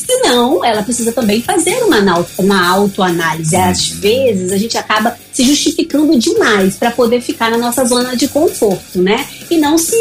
[0.06, 3.56] Senão, ela precisa também fazer uma, uma autoanálise.
[3.56, 8.28] Às vezes, a gente acaba se justificando demais para poder ficar na nossa zona de
[8.28, 9.26] conforto, né?
[9.50, 9.98] E não se,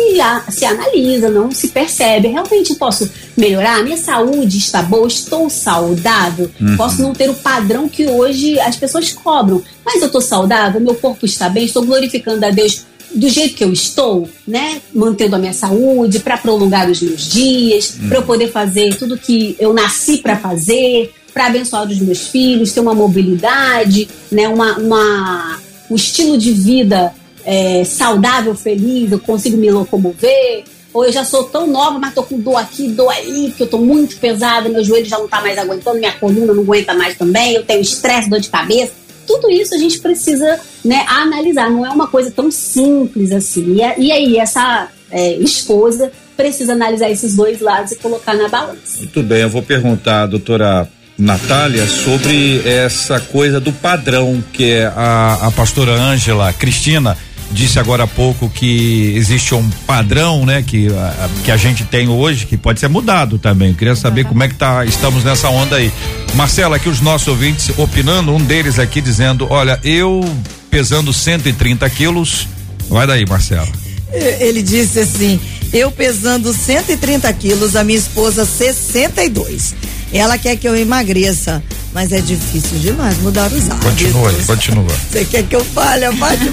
[0.51, 2.29] se analisa, não se percebe.
[2.29, 3.83] Realmente posso melhorar?
[3.83, 5.09] Minha saúde está boa?
[5.09, 6.51] Estou saudável?
[6.61, 6.77] Uhum.
[6.77, 10.81] Posso não ter o padrão que hoje as pessoas cobram, mas eu estou saudável?
[10.81, 11.65] Meu corpo está bem?
[11.65, 14.81] Estou glorificando a Deus do jeito que eu estou, né?
[14.95, 18.09] Mantendo a minha saúde, para prolongar os meus dias, hum.
[18.09, 22.73] para eu poder fazer tudo que eu nasci para fazer, para abençoar os meus filhos,
[22.73, 24.49] ter uma mobilidade, né?
[24.49, 25.59] Uma, uma
[25.91, 27.13] um estilo de vida
[27.45, 30.65] é, saudável, feliz, eu consigo me locomover.
[30.93, 33.67] Ou eu já sou tão nova, mas tô com dor aqui, dor aí, porque eu
[33.67, 37.17] tô muito pesada, meu joelho já não tá mais aguentando, minha coluna não aguenta mais
[37.17, 41.87] também, eu tenho estresse, dor de cabeça tudo isso a gente precisa né, analisar, não
[41.87, 43.77] é uma coisa tão simples assim.
[43.77, 48.99] E, e aí, essa é, esposa precisa analisar esses dois lados e colocar na balança.
[48.99, 55.39] Muito bem, eu vou perguntar, doutora Natália, sobre essa coisa do padrão que é a,
[55.43, 57.17] a pastora Ângela Cristina
[57.53, 62.09] disse agora há pouco que existe um padrão, né, que a, que a gente tem
[62.09, 63.71] hoje, que pode ser mudado também.
[63.71, 65.93] Eu queria saber como é que tá, estamos nessa onda aí.
[66.35, 70.25] Marcela, aqui os nossos ouvintes opinando, um deles aqui dizendo, olha, eu
[70.71, 72.49] pesando 130 quilos,
[72.89, 73.69] vai daí, Marcela.
[74.13, 75.41] Ele disse assim,
[75.73, 79.75] eu pesando 130 quilos, a minha esposa 62.
[80.13, 81.63] Ela quer que eu emagreça.
[81.95, 83.91] Mas é difícil demais mudar os hábitos.
[83.91, 84.97] Continua continua.
[85.11, 86.07] Você quer que eu fale?
[86.07, 86.47] Abate,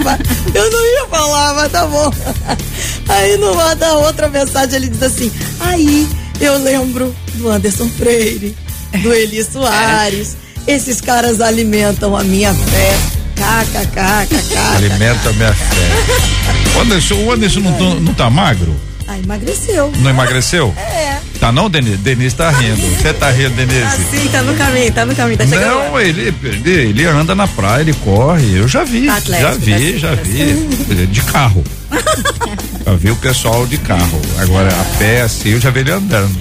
[0.54, 2.12] eu não ia falar, mas tá bom.
[3.08, 6.06] Aí no da outra mensagem ele diz assim: aí
[6.40, 8.54] eu lembro do Anderson Freire,
[9.02, 10.36] do Eli Soares.
[10.66, 12.98] Esses caras alimentam a minha fé.
[13.34, 14.58] KKKKK.
[14.76, 16.30] Alimenta a minha fé.
[16.76, 18.74] O Anderson, o Anderson não, tá, não tá magro?
[19.10, 19.92] Ah, emagreceu.
[19.98, 20.72] Não emagreceu?
[20.76, 21.18] É.
[21.40, 21.96] Tá não, Denise?
[21.96, 22.80] Denise tá rindo.
[22.80, 23.80] Você tá rindo, Denise?
[23.80, 25.66] Tá sim, tá no caminho, tá no caminho, tá chegando.
[25.66, 28.56] Não, ele, ele, ele anda na praia, ele corre.
[28.56, 29.06] Eu já vi.
[29.06, 31.06] Tá atlético, já vi, tá já vi.
[31.08, 31.64] De carro.
[32.86, 34.20] já vi o pessoal de carro.
[34.38, 36.38] Agora, a pé, assim, eu já vi ele andando.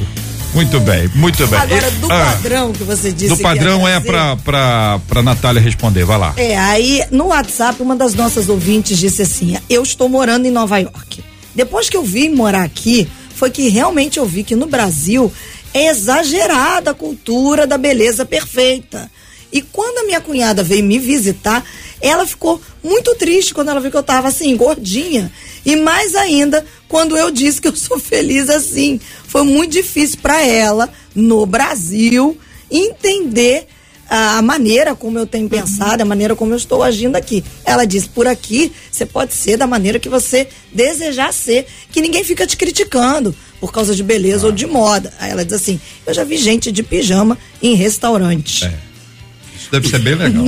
[0.53, 1.59] Muito bem, muito bem.
[1.59, 3.33] Agora, do ah, padrão que você disse.
[3.33, 6.33] Do padrão é pra, pra, pra Natália responder, vai lá.
[6.37, 10.77] É, aí no WhatsApp, uma das nossas ouvintes disse assim: Eu estou morando em Nova
[10.77, 11.28] York.
[11.53, 15.31] Depois que eu vim morar aqui, foi que realmente eu vi que no Brasil
[15.73, 19.09] é exagerada a cultura da beleza perfeita.
[19.51, 21.65] E quando a minha cunhada veio me visitar,
[22.01, 25.31] ela ficou muito triste quando ela viu que eu estava assim, gordinha.
[25.65, 28.99] E mais ainda quando eu disse que eu sou feliz assim.
[29.27, 32.37] Foi muito difícil para ela, no Brasil,
[32.69, 33.67] entender
[34.09, 37.43] a maneira como eu tenho pensado, a maneira como eu estou agindo aqui.
[37.63, 42.23] Ela diz: por aqui você pode ser da maneira que você desejar ser, que ninguém
[42.23, 44.47] fica te criticando por causa de beleza ah.
[44.47, 45.13] ou de moda.
[45.19, 48.65] Aí ela diz assim: eu já vi gente de pijama em restaurante.
[48.65, 48.88] É
[49.71, 50.45] deve ser bem legal.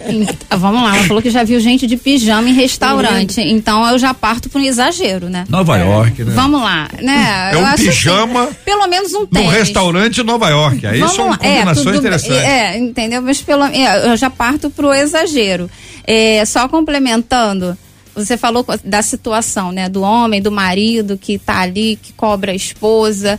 [0.58, 3.40] Vamos lá, ela falou que já viu gente de pijama em restaurante.
[3.40, 5.44] Então eu já parto para um exagero, né?
[5.48, 5.82] Nova é.
[5.84, 6.32] York, né?
[6.34, 7.50] Vamos lá, né?
[7.52, 8.44] É um pijama.
[8.44, 9.48] Assim, pelo menos um tênis.
[9.48, 10.86] No restaurante Nova York.
[10.86, 11.36] Aí Vamos são lá.
[11.36, 12.44] combinações é, interessantes.
[12.44, 13.22] É, entendeu?
[13.22, 15.70] Mas pelo, é, eu já parto para o exagero.
[16.06, 17.76] É, só complementando
[18.14, 22.54] você falou da situação, né, do homem, do marido que está ali, que cobra a
[22.54, 23.38] esposa.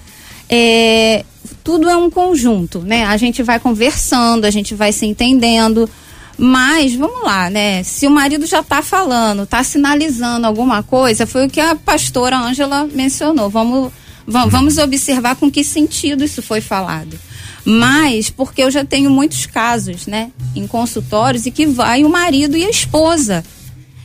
[0.49, 1.23] É,
[1.63, 3.05] tudo é um conjunto, né?
[3.05, 5.89] A gente vai conversando, a gente vai se entendendo.
[6.37, 7.83] Mas vamos lá, né?
[7.83, 12.37] Se o marido já está falando, está sinalizando alguma coisa, foi o que a pastora
[12.37, 13.49] Ângela mencionou.
[13.49, 13.91] Vamos,
[14.25, 17.19] vamos observar com que sentido isso foi falado.
[17.63, 22.57] Mas porque eu já tenho muitos casos, né, em consultórios e que vai o marido
[22.57, 23.43] e a esposa.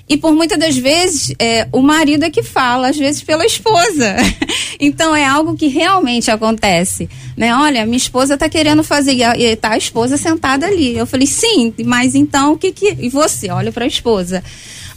[0.09, 4.15] E por muitas das vezes, é, o marido é que fala, às vezes pela esposa.
[4.79, 7.09] então é algo que realmente acontece.
[7.37, 7.55] Né?
[7.55, 10.97] Olha, minha esposa está querendo fazer, e tá a esposa sentada ali.
[10.97, 12.97] Eu falei, sim, mas então o que que.
[13.01, 13.51] E você?
[13.51, 14.45] Olha para a esposa.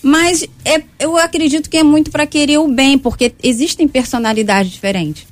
[0.02, 5.29] Mas é, eu acredito que é muito para querer o bem, porque existem personalidades diferentes.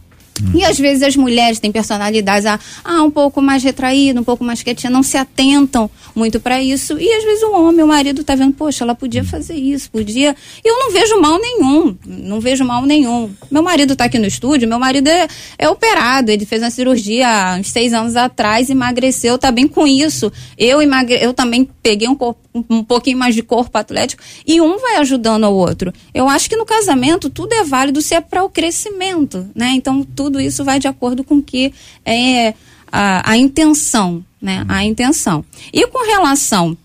[0.54, 4.62] E às vezes as mulheres têm personalidades ah, um pouco mais retraída, um pouco mais
[4.64, 6.98] quietinha, não se atentam muito para isso.
[7.00, 10.36] E às vezes o homem, o marido tá vendo, poxa, ela podia fazer isso, podia.
[10.64, 13.30] E eu não vejo mal nenhum, não vejo mal nenhum.
[13.50, 17.28] Meu marido tá aqui no estúdio, meu marido é, é operado, ele fez uma cirurgia
[17.28, 20.32] há uns seis anos atrás, emagreceu, tá bem com isso.
[20.58, 21.18] Eu emagre...
[21.22, 25.44] eu também peguei um, corpo, um pouquinho mais de corpo atlético e um vai ajudando
[25.44, 25.94] ao outro.
[26.14, 29.72] Eu acho que no casamento tudo é válido se é para o crescimento, né?
[29.76, 31.74] Então tudo isso vai de acordo com que
[32.06, 32.54] é
[32.92, 34.66] a, a intenção, né?
[34.68, 35.44] A intenção.
[35.74, 36.78] E com relação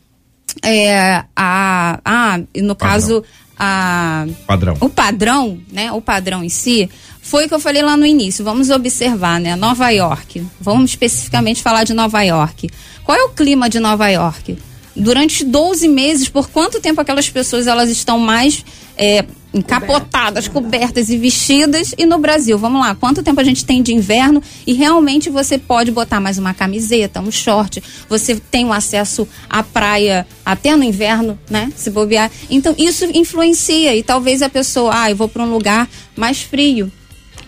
[0.62, 2.76] é, a, a no padrão.
[2.76, 3.24] caso
[3.58, 4.76] a padrão.
[4.80, 5.92] o padrão, né?
[5.92, 6.90] O padrão em si
[7.22, 8.44] foi o que eu falei lá no início.
[8.44, 9.54] Vamos observar, né?
[9.54, 10.44] Nova York.
[10.60, 12.68] Vamos especificamente falar de Nova York.
[13.04, 14.58] Qual é o clima de Nova York?
[14.94, 18.64] Durante 12 meses, por quanto tempo aquelas pessoas elas estão mais
[18.96, 21.94] é, encapotadas, cobertas e vestidas.
[21.96, 25.58] E no Brasil, vamos lá, quanto tempo a gente tem de inverno e realmente você
[25.58, 30.84] pode botar mais uma camiseta, um short, você tem um acesso à praia até no
[30.84, 31.72] inverno, né?
[31.76, 32.30] Se bobear.
[32.50, 36.90] Então isso influencia e talvez a pessoa, ah, eu vou para um lugar mais frio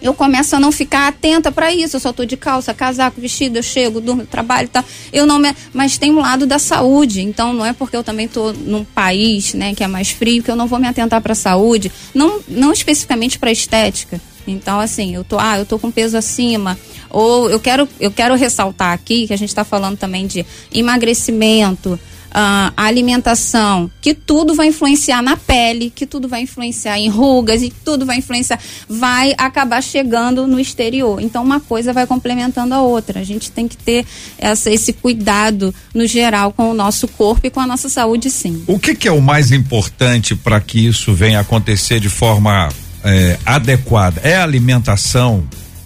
[0.05, 1.97] eu começo a não ficar atenta para isso.
[1.97, 4.85] Eu só tô de calça, casaco, vestido, eu chego, durmo, trabalho, tá.
[5.11, 5.57] Eu não me...
[5.73, 7.23] mas tem um lado da saúde.
[7.23, 10.51] Então não é porque eu também tô num país, né, que é mais frio que
[10.51, 14.21] eu não vou me atentar para a saúde, não não especificamente para estética.
[14.47, 18.35] Então assim, eu tô, ah, eu tô com peso acima, ou eu quero eu quero
[18.35, 21.99] ressaltar aqui que a gente está falando também de emagrecimento,
[22.35, 27.70] a alimentação, que tudo vai influenciar na pele, que tudo vai influenciar em rugas e
[27.70, 31.20] tudo vai influenciar, vai acabar chegando no exterior.
[31.20, 33.20] Então uma coisa vai complementando a outra.
[33.20, 34.05] A gente tem que ter
[34.37, 38.64] essa, esse cuidado no geral com o nosso corpo e com a nossa saúde, sim.
[38.66, 42.68] O que, que é o mais importante para que isso venha acontecer de forma
[43.05, 44.20] é, adequada?
[44.25, 45.44] É a alimentação?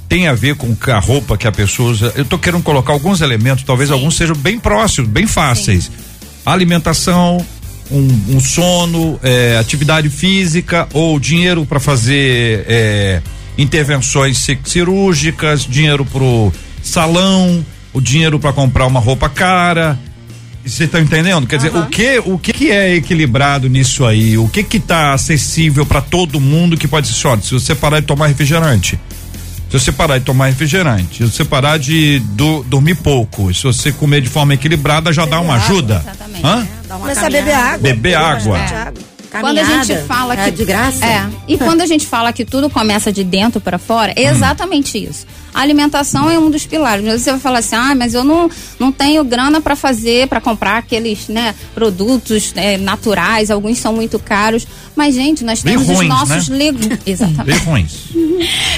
[0.09, 2.11] tem a ver com a roupa que a pessoa usa.
[2.17, 3.95] Eu estou querendo colocar alguns elementos, talvez Sim.
[3.95, 5.85] alguns sejam bem próximos, bem fáceis.
[5.85, 6.08] Sim
[6.53, 7.45] alimentação,
[7.91, 13.23] um, um sono, é, atividade física ou dinheiro para fazer é,
[13.57, 19.99] intervenções cirúrgicas, dinheiro pro salão, o dinheiro para comprar uma roupa cara.
[20.65, 21.47] Você está entendendo?
[21.47, 24.37] Quer dizer, o que o que, que é equilibrado nisso aí?
[24.37, 28.01] O que que tá acessível para todo mundo que pode ser, olha, se você parar
[28.01, 28.99] de tomar refrigerante,
[29.71, 33.93] se você parar de tomar refrigerante, se você parar de do, dormir pouco, se você
[33.93, 36.03] comer de forma equilibrada, já beber dá uma água, ajuda.
[36.07, 36.47] Exatamente.
[36.47, 36.67] Hã?
[36.89, 37.79] É, Começar a beber água.
[37.79, 38.59] Beber água.
[38.59, 38.93] É.
[39.31, 41.05] Quando a gente fala é que de graça.
[41.05, 41.29] É.
[41.47, 45.27] E quando a gente fala que tudo começa de dentro para fora, é exatamente isso.
[45.53, 47.05] A alimentação é um dos pilares.
[47.05, 50.79] Você vai falar assim, ah, mas eu não, não tenho grana para fazer, para comprar
[50.79, 54.67] aqueles né, produtos é, naturais, alguns são muito caros.
[54.95, 56.57] Mas, gente, nós temos ruins, os nossos né?
[56.57, 56.99] legumes.
[57.07, 57.65] Exatamente.
[57.65, 57.93] Ruins.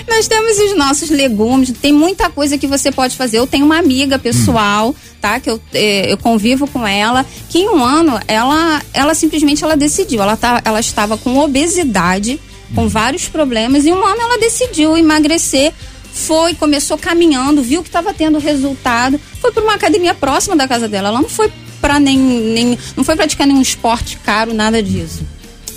[0.09, 3.39] nós temos os nossos legumes, tem muita coisa que você pode fazer.
[3.39, 4.95] Eu tenho uma amiga pessoal, hum.
[5.21, 5.39] Tá?
[5.39, 9.77] Que eu, é, eu convivo com ela, que em um ano ela, ela simplesmente ela
[9.77, 10.23] decidiu.
[10.23, 12.41] Ela, tá, ela estava com obesidade,
[12.75, 12.89] com hum.
[12.89, 15.73] vários problemas, e um ano ela decidiu emagrecer
[16.13, 20.89] foi, começou caminhando, viu que estava tendo resultado, foi para uma academia próxima da casa
[20.89, 21.09] dela.
[21.09, 25.25] Ela não foi para nem, nem, não foi praticar nenhum esporte caro, nada disso.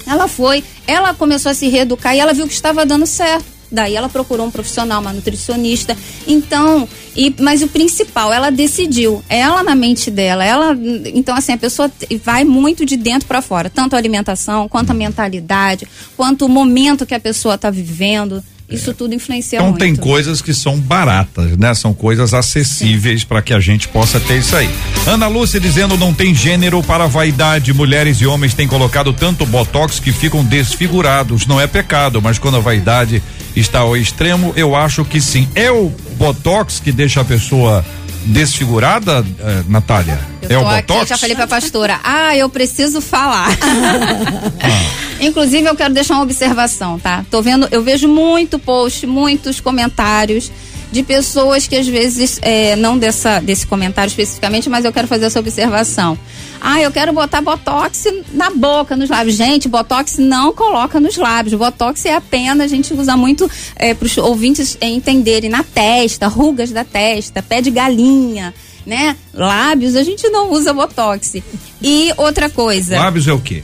[0.05, 3.45] Ela foi, ela começou a se reeducar e ela viu que estava dando certo.
[3.73, 5.97] Daí ela procurou um profissional, uma nutricionista.
[6.27, 10.77] Então, e, mas o principal, ela decidiu, ela na mente dela, ela,
[11.13, 11.91] então assim, a pessoa
[12.23, 17.03] vai muito de dentro para fora, tanto a alimentação, quanto a mentalidade, quanto o momento
[17.03, 18.43] que a pessoa está vivendo.
[18.69, 19.83] Isso tudo influencia então, muito.
[19.83, 21.73] Então tem coisas que são baratas, né?
[21.73, 24.69] São coisas acessíveis para que a gente possa ter isso aí.
[25.05, 27.73] Ana Lúcia dizendo não tem gênero para vaidade.
[27.73, 31.45] Mulheres e homens têm colocado tanto botox que ficam desfigurados.
[31.45, 33.21] Não é pecado, mas quando a vaidade
[33.55, 35.47] está ao extremo, eu acho que sim.
[35.55, 37.83] É o botox que deixa a pessoa
[38.25, 40.19] desfigurada, eh, Natália?
[40.49, 41.01] Eu é o Botox?
[41.01, 41.99] Aqui, já falei pra pastora.
[42.03, 43.49] Ah, eu preciso falar.
[43.49, 45.03] ah.
[45.19, 47.25] Inclusive, eu quero deixar uma observação, tá?
[47.29, 50.51] Tô vendo, eu vejo muito post, muitos comentários
[50.93, 55.25] de pessoas que às vezes, é, não dessa, desse comentário especificamente, mas eu quero fazer
[55.25, 56.15] essa observação.
[56.61, 59.35] Ah, eu quero botar botox na boca, nos lábios.
[59.35, 61.55] Gente, botox não coloca nos lábios.
[61.55, 66.69] Botox é apenas, a gente usa muito é, para os ouvintes entenderem, na testa, rugas
[66.69, 68.53] da testa, pé de galinha,
[68.85, 69.17] né?
[69.33, 71.37] Lábios, a gente não usa botox.
[71.81, 72.99] E outra coisa.
[72.99, 73.63] Lábios é o quê?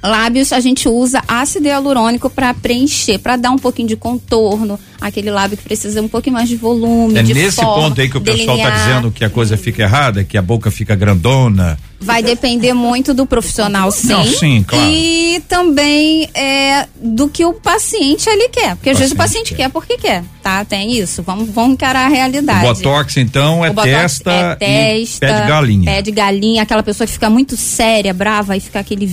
[0.00, 5.30] Lábios a gente usa ácido hialurônico para preencher, para dar um pouquinho de contorno, aquele
[5.30, 7.18] lábio que precisa um pouquinho mais de volume.
[7.18, 8.72] É de nesse forma, ponto aí que o pessoal delinear.
[8.72, 11.78] tá dizendo que a coisa fica errada, que a boca fica grandona.
[12.00, 14.08] Vai depender muito do profissional, sim.
[14.08, 14.90] Não, sim, claro.
[14.90, 18.74] E também é, do que o paciente ali quer.
[18.74, 20.64] Porque às vezes o Paciente quer porque quer, tá?
[20.64, 21.22] Tem isso.
[21.22, 22.66] Vamos, vamos encarar a realidade.
[22.66, 25.84] O botox então é O testa, é testa, pé de galinha.
[25.84, 29.06] Pé de galinha, aquela pessoa que fica muito séria, brava, e fica aquele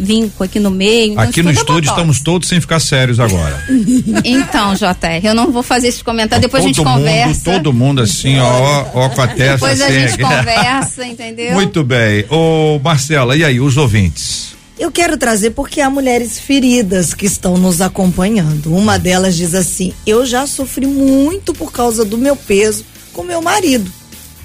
[0.00, 1.12] vinco aqui no meio.
[1.12, 3.62] Então, Aqui no é estúdio estamos todos sem ficar sérios agora.
[4.24, 7.44] Então, JR, eu não vou fazer esse comentário, depois a gente todo mundo, conversa.
[7.44, 10.08] todo mundo assim, ó, ó com a testa Depois a assim.
[10.08, 11.54] gente conversa, entendeu?
[11.54, 12.24] Muito bem.
[12.30, 14.54] Ô, Marcela, e aí, os ouvintes?
[14.78, 18.74] Eu quero trazer porque há mulheres feridas que estão nos acompanhando.
[18.74, 23.40] Uma delas diz assim: Eu já sofri muito por causa do meu peso com meu
[23.40, 23.90] marido.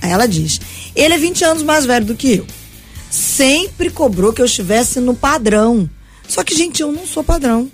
[0.02, 0.62] Aí ela diz:
[0.96, 2.46] Ele é 20 anos mais velho do que eu.
[3.10, 5.90] Sempre cobrou que eu estivesse no padrão.
[6.28, 7.70] Só que, gente, eu não sou padrão.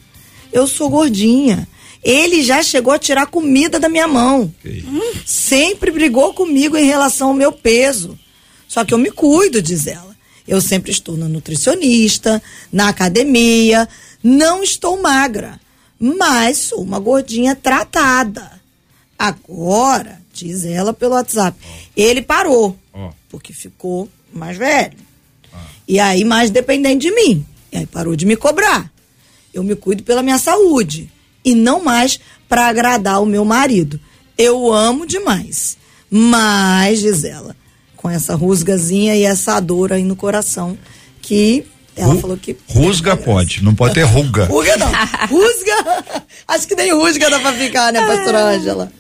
[0.52, 1.68] Eu sou gordinha.
[2.06, 4.54] Ele já chegou a tirar comida da minha mão.
[5.26, 8.16] Sempre brigou comigo em relação ao meu peso.
[8.68, 10.16] Só que eu me cuido, diz ela.
[10.48, 12.40] Eu sempre estou na nutricionista,
[12.72, 13.90] na academia,
[14.24, 15.60] não estou magra,
[16.00, 18.52] mas sou uma gordinha tratada.
[19.18, 21.58] Agora, diz ela pelo WhatsApp,
[21.98, 23.10] ele parou, Ó.
[23.30, 24.98] porque ficou mais velho.
[25.88, 27.44] E aí mais dependente de mim.
[27.72, 28.92] E aí parou de me cobrar.
[29.52, 31.10] Eu me cuido pela minha saúde
[31.46, 32.20] e não mais
[32.50, 34.00] para agradar o meu marido.
[34.38, 35.78] Eu amo demais.
[36.10, 37.56] Mas, diz ela,
[37.96, 40.78] com essa rusgazinha e essa dor aí no coração,
[41.22, 41.66] que
[41.96, 42.56] ela Ru- falou que.
[42.68, 44.46] Rusga pode, não pode ter ruga.
[44.52, 44.92] Rusga não.
[45.28, 46.26] Rusga.
[46.48, 48.92] Acho que nem rusga dá pra ficar, né, pastora Ângela?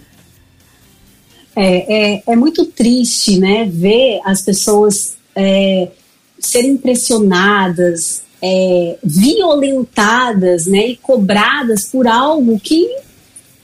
[1.56, 5.88] É, é, é muito triste, né, ver as pessoas é,
[6.40, 12.88] serem impressionadas, é, violentadas, né, e cobradas por algo que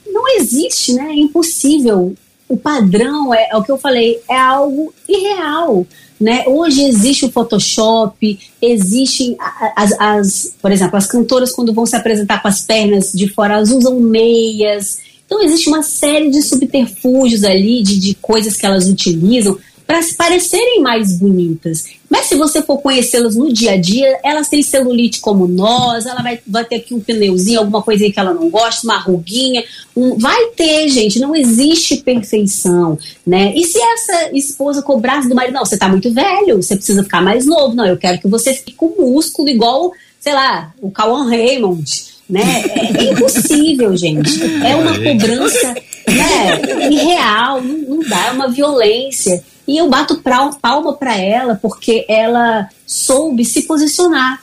[0.04, 2.14] não existe, né, é impossível.
[2.48, 5.86] O padrão é, é o que eu falei, é algo irreal,
[6.20, 6.44] né?
[6.46, 9.36] Hoje existe o Photoshop, existem
[9.74, 13.54] as, as, por exemplo, as cantoras quando vão se apresentar com as pernas de fora,
[13.54, 14.98] elas usam meias.
[15.24, 19.56] Então existe uma série de subterfúgios ali, de, de coisas que elas utilizam
[19.86, 21.84] para se parecerem mais bonitas.
[22.08, 26.22] Mas se você for conhecê-las no dia a dia, elas têm celulite como nós, ela
[26.22, 29.62] vai, vai ter aqui um pneuzinho, alguma coisa que ela não gosta, uma ruguinha.
[29.96, 33.52] um- vai ter, gente, não existe perfeição, né?
[33.54, 37.20] E se essa esposa cobrasse do marido, não, você tá muito velho, você precisa ficar
[37.22, 37.74] mais novo.
[37.74, 41.84] Não, eu quero que você fique com músculo igual, sei lá, o Cauan Raymond,
[42.28, 42.42] né?
[42.74, 44.40] É, é impossível, gente.
[44.64, 45.74] É uma cobrança
[46.08, 49.42] né, irreal, não, não dá, é uma violência.
[49.66, 54.42] E eu bato pra- palma para ela porque ela soube se posicionar.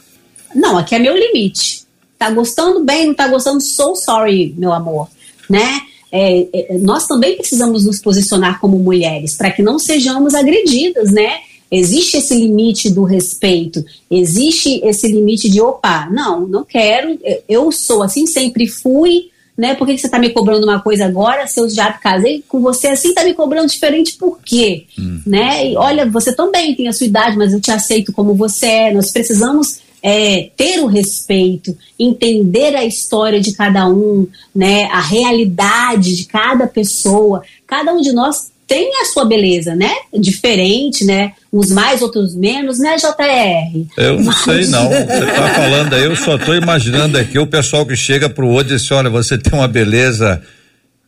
[0.56, 1.84] Não, aqui é meu limite.
[2.18, 5.08] Tá gostando bem, não tá gostando, so sorry, meu amor,
[5.50, 5.82] né?
[6.12, 11.40] É, é, nós também precisamos nos posicionar como mulheres para que não sejamos agredidas, né?
[11.72, 17.72] Existe esse limite do respeito, existe esse limite de opa, não, não quero, eu- eu
[17.72, 19.30] sou assim, sempre fui,
[19.60, 19.76] né?
[19.76, 21.46] Por que, que você tá me cobrando uma coisa agora?
[21.46, 24.86] Se eu já casei com você assim, tá me cobrando diferente por quê?
[25.28, 25.72] Né?
[25.72, 28.94] E olha, você também tem a sua idade, mas eu te aceito como você é.
[28.94, 34.86] Nós precisamos é, ter o respeito, entender a história de cada um, né?
[34.86, 37.44] A realidade de cada pessoa.
[37.68, 39.92] Cada um de nós tem a sua beleza, né?
[40.14, 41.34] Diferente, né?
[41.52, 43.86] Uns mais, outros menos, né, JR?
[43.98, 44.88] Eu não sei não.
[44.88, 48.76] Você tá falando aí, eu só tô imaginando aqui o pessoal que chega pro outro
[48.76, 50.40] e diz, olha, você tem uma beleza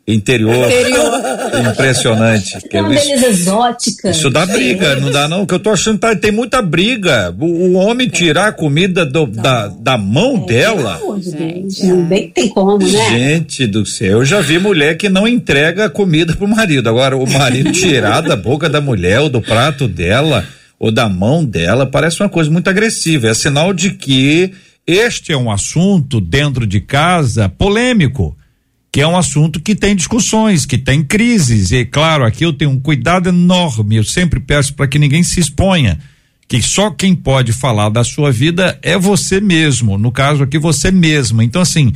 [0.07, 0.67] interior,
[1.69, 2.59] impressionante.
[2.69, 4.09] Tem uma Isso- beleza exótica.
[4.11, 7.33] Isso dá briga, não dá não, que eu tô achando que tá- tem muita briga.
[7.39, 10.97] O, o homem tirar a comida do- da, da mão dela.
[10.97, 12.87] Pelo amor de Deus, não bem que tem como, né?
[13.09, 16.89] Gente do céu, eu já vi mulher que não entrega comida pro marido.
[16.89, 20.45] Agora, o marido tirar da boca da mulher ou do prato dela
[20.79, 23.27] ou da mão dela parece uma coisa muito agressiva.
[23.27, 24.51] É sinal de que
[24.87, 28.35] Este é um assunto dentro de casa polêmico,
[28.91, 31.71] que é um assunto que tem discussões, que tem crises.
[31.71, 33.95] E claro, aqui eu tenho um cuidado enorme.
[33.95, 35.97] Eu sempre peço para que ninguém se exponha,
[36.47, 39.97] que só quem pode falar da sua vida é você mesmo.
[39.97, 41.41] No caso aqui, você mesma.
[41.41, 41.93] Então, assim,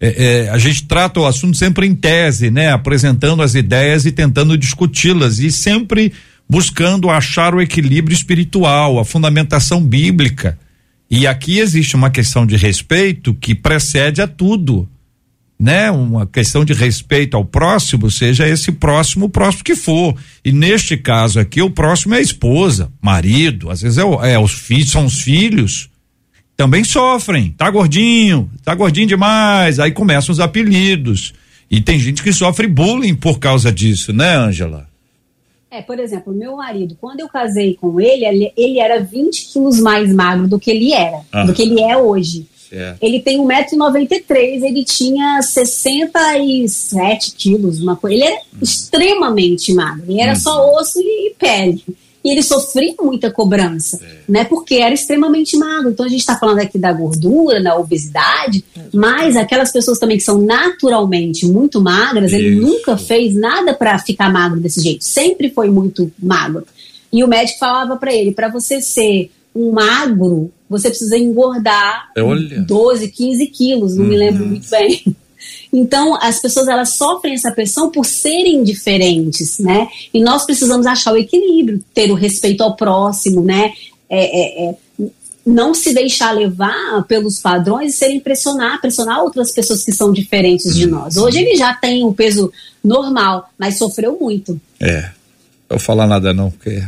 [0.00, 2.72] é, é, a gente trata o assunto sempre em tese, né?
[2.72, 6.14] Apresentando as ideias e tentando discuti-las e sempre
[6.48, 10.58] buscando achar o equilíbrio espiritual, a fundamentação bíblica.
[11.10, 14.88] E aqui existe uma questão de respeito que precede a tudo,
[15.58, 15.90] né?
[15.90, 20.14] Uma questão de respeito ao próximo, seja esse próximo o próximo que for.
[20.44, 24.38] E neste caso aqui, o próximo é a esposa, marido, às vezes é, o- é
[24.38, 25.88] os filhos, são os filhos.
[26.56, 27.54] também sofrem.
[27.56, 29.78] Tá gordinho, tá gordinho demais.
[29.78, 31.32] Aí começam os apelidos.
[31.70, 34.88] E tem gente que sofre bullying por causa disso, né, Ângela?
[35.70, 40.12] É, por exemplo, meu marido, quando eu casei com ele, ele era 20 quilos mais
[40.12, 41.44] magro do que ele era, ah.
[41.44, 42.46] do que ele é hoje.
[42.68, 42.98] Certo.
[43.00, 48.16] Ele tem 1,93m, ele tinha 67 quilos, uma coisa.
[48.16, 48.58] Ele era hum.
[48.62, 50.36] extremamente magro, ele era hum.
[50.36, 51.82] só osso e pele
[52.24, 54.16] e ele sofria muita cobrança, é.
[54.28, 54.44] né?
[54.44, 55.90] Porque era extremamente magro.
[55.90, 58.80] Então a gente está falando aqui da gordura, da obesidade, é.
[58.92, 62.40] mas aquelas pessoas também que são naturalmente muito magras, Isso.
[62.40, 65.04] ele nunca fez nada para ficar magro desse jeito.
[65.04, 66.66] Sempre foi muito magro.
[67.12, 72.60] E o médico falava para ele: para você ser um magro, você precisa engordar Olha.
[72.60, 74.08] 12, 15 quilos, não hum.
[74.08, 75.04] me lembro muito bem.
[75.72, 79.86] Então, as pessoas elas sofrem essa pressão por serem diferentes, né?
[80.12, 83.72] E nós precisamos achar o equilíbrio, ter o respeito ao próximo, né?
[84.08, 84.74] É, é, é,
[85.46, 90.74] não se deixar levar pelos padrões e ser impressionar, pressionar outras pessoas que são diferentes
[90.74, 91.16] de nós.
[91.16, 94.60] Hoje ele já tem o um peso normal, mas sofreu muito.
[94.80, 95.10] É.
[95.68, 96.82] Eu falar nada não, porque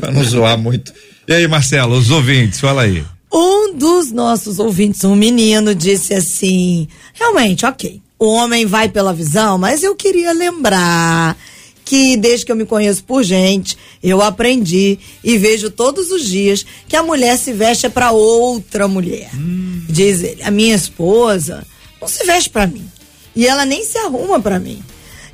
[0.00, 0.92] para não zoar muito.
[1.26, 3.04] E aí, Marcelo, os ouvintes, fala aí.
[3.32, 9.56] Um dos nossos ouvintes, um menino, disse assim: realmente, ok, o homem vai pela visão,
[9.58, 11.36] mas eu queria lembrar
[11.84, 16.64] que desde que eu me conheço por gente, eu aprendi e vejo todos os dias
[16.88, 19.30] que a mulher se veste para outra mulher.
[19.34, 19.82] Hum.
[19.88, 21.66] Diz ele, a minha esposa
[22.00, 22.84] não se veste para mim
[23.34, 24.82] e ela nem se arruma para mim.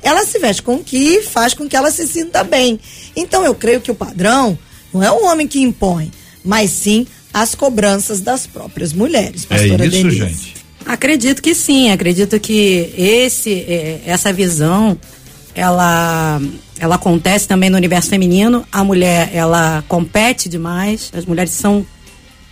[0.01, 2.79] Ela se veste com o que faz com que ela se sinta bem.
[3.15, 4.57] Então eu creio que o padrão
[4.93, 6.11] não é o homem que impõe,
[6.43, 9.45] mas sim as cobranças das próprias mulheres.
[9.49, 10.11] É isso, Denise.
[10.11, 10.59] gente.
[10.85, 14.97] Acredito que sim, acredito que esse, é, essa visão,
[15.53, 16.41] ela,
[16.79, 18.65] ela acontece também no universo feminino.
[18.71, 21.85] A mulher, ela compete demais, as mulheres são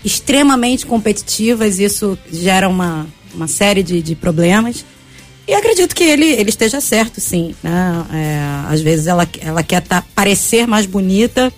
[0.06, 4.86] extremamente competitivas, isso gera uma, uma série de, de problemas.
[5.48, 7.56] E acredito que ele, ele esteja certo, sim.
[7.64, 8.06] Né?
[8.14, 11.52] É, às vezes ela, ela quer tá, parecer mais bonita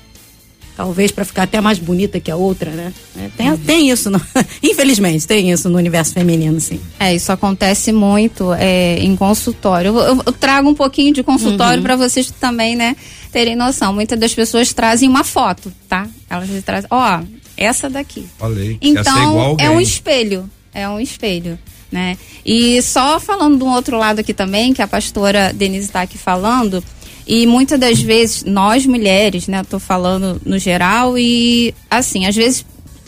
[0.79, 2.93] talvez para ficar até mais bonita que a outra, né?
[3.17, 4.21] É, tem, tem isso, no,
[4.63, 6.79] infelizmente, tem isso no universo feminino, sim.
[6.97, 9.89] É, isso acontece muito é, em consultório.
[9.89, 11.83] Eu, eu, eu, trago um pouquinho de consultório uhum.
[11.83, 12.95] para vocês também, né,
[13.29, 13.93] terem noção.
[13.93, 16.07] Muitas das pessoas trazem uma foto, tá?
[16.29, 17.23] Elas trazem, ó,
[17.57, 18.25] essa daqui.
[18.37, 18.77] Falei.
[18.81, 21.59] Então, é um espelho, é um espelho.
[21.91, 22.17] Né?
[22.45, 26.17] E só falando de um outro lado aqui também, que a pastora Denise está aqui
[26.17, 26.83] falando,
[27.25, 32.65] e muitas das vezes, nós mulheres, né, tô falando no geral, e assim, às vezes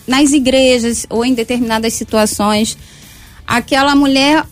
[0.07, 2.77] nas igrejas ou em determinadas situações,
[3.47, 4.45] aquela mulher,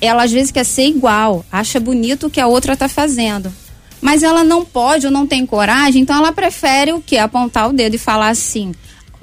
[0.00, 3.52] ela às vezes quer ser igual, acha bonito o que a outra tá fazendo.
[4.00, 7.16] Mas ela não pode ou não tem coragem, então ela prefere o que?
[7.16, 8.74] Apontar o dedo e falar assim: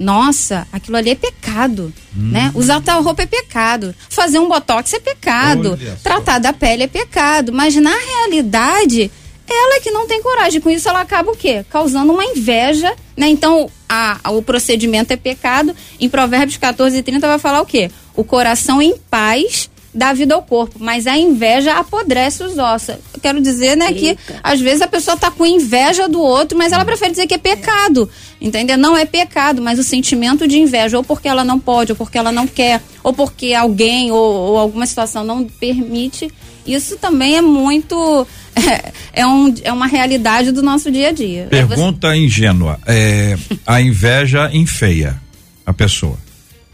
[0.02, 2.30] nossa, aquilo ali é pecado, hum.
[2.30, 2.50] né?
[2.54, 7.52] Usar tal roupa é pecado, fazer um botox é pecado, tratar da pele é pecado,
[7.52, 9.10] mas na realidade
[9.48, 10.60] ela é que não tem coragem.
[10.60, 11.64] Com isso, ela acaba o quê?
[11.68, 13.28] Causando uma inveja, né?
[13.28, 15.74] Então, a, a, o procedimento é pecado.
[16.00, 17.90] Em Provérbios 14 e 30 vai falar o quê?
[18.14, 22.96] O coração em paz dá vida ao corpo, mas a inveja apodrece os ossos.
[23.12, 23.98] Eu quero dizer, né, Eita.
[23.98, 27.34] que às vezes a pessoa tá com inveja do outro, mas ela prefere dizer que
[27.34, 28.08] é pecado.
[28.40, 28.46] É.
[28.46, 28.78] Entendeu?
[28.78, 32.18] Não é pecado, mas o sentimento de inveja, ou porque ela não pode, ou porque
[32.18, 36.28] ela não quer, ou porque alguém ou, ou alguma situação não permite,
[36.66, 38.26] isso também é muito
[38.56, 41.46] é, é, um, é uma realidade do nosso dia a dia.
[41.50, 42.16] Pergunta você...
[42.16, 42.78] ingênua.
[42.86, 43.36] É,
[43.66, 45.20] a inveja enfeia
[45.66, 46.18] a pessoa.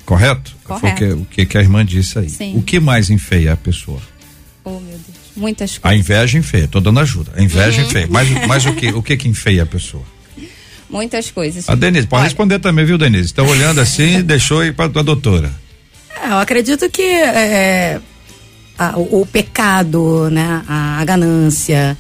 [0.05, 0.58] Correto?
[0.69, 0.99] Correto.
[0.99, 2.29] Foi o que, o que a irmã disse aí.
[2.29, 2.57] Sim.
[2.57, 4.01] O que mais enfeia a pessoa?
[4.63, 5.19] Oh, meu Deus.
[5.35, 5.85] Muitas coisas.
[5.85, 7.33] A inveja enfeia, tô dando ajuda.
[7.35, 7.89] A inveja uhum.
[7.89, 8.07] enfeia.
[8.11, 10.05] Mas, mas o que o que que enfeia a pessoa?
[10.91, 11.69] Muitas coisas.
[11.69, 12.29] A Denise, pode Olha.
[12.29, 13.27] responder também, viu, Denise?
[13.27, 15.53] Está olhando assim, deixou ir para a doutora.
[16.23, 18.01] É, eu acredito que é,
[18.79, 20.63] a, o, o, pecado, né?
[20.67, 21.97] A, a, ganância,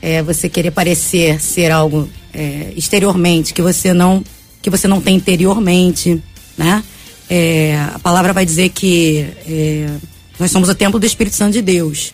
[0.00, 4.22] é, você querer parecer ser algo é, exteriormente que você não
[4.60, 6.22] que você não tem interiormente,
[6.56, 6.82] né?
[7.28, 9.86] É, a palavra vai dizer que é,
[10.38, 12.12] nós somos o templo do Espírito Santo de Deus.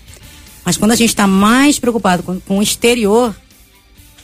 [0.65, 3.35] Mas quando a gente está mais preocupado com, com, o exterior,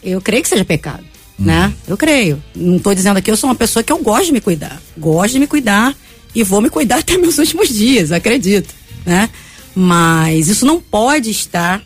[0.03, 1.03] eu creio que seja pecado,
[1.41, 1.45] hum.
[1.45, 1.73] né?
[1.89, 2.43] Eu creio.
[2.55, 4.81] Não estou dizendo aqui, eu sou uma pessoa que eu gosto de me cuidar.
[4.97, 5.97] Gosto de me cuidar
[6.35, 8.75] e vou me cuidar até meus últimos dias, acredito,
[9.07, 9.31] né?
[9.75, 11.83] Mas isso não pode estar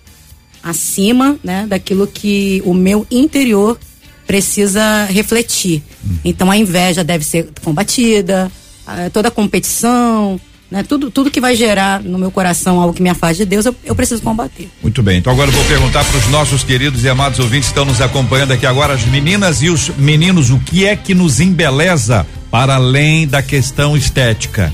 [0.63, 3.79] acima né, daquilo que o meu interior
[4.27, 5.83] precisa refletir.
[6.05, 6.17] Hum.
[6.25, 8.51] Então a inveja deve ser combatida,
[9.13, 13.09] toda a competição, né, tudo, tudo que vai gerar no meu coração algo que me
[13.09, 14.69] afaste de Deus, eu, eu preciso combater.
[14.83, 17.73] Muito bem, então agora eu vou perguntar para os nossos queridos e amados ouvintes que
[17.73, 21.41] estão nos acompanhando aqui agora, as meninas e os meninos, o que é que nos
[21.41, 24.73] embeleza para além da questão estética.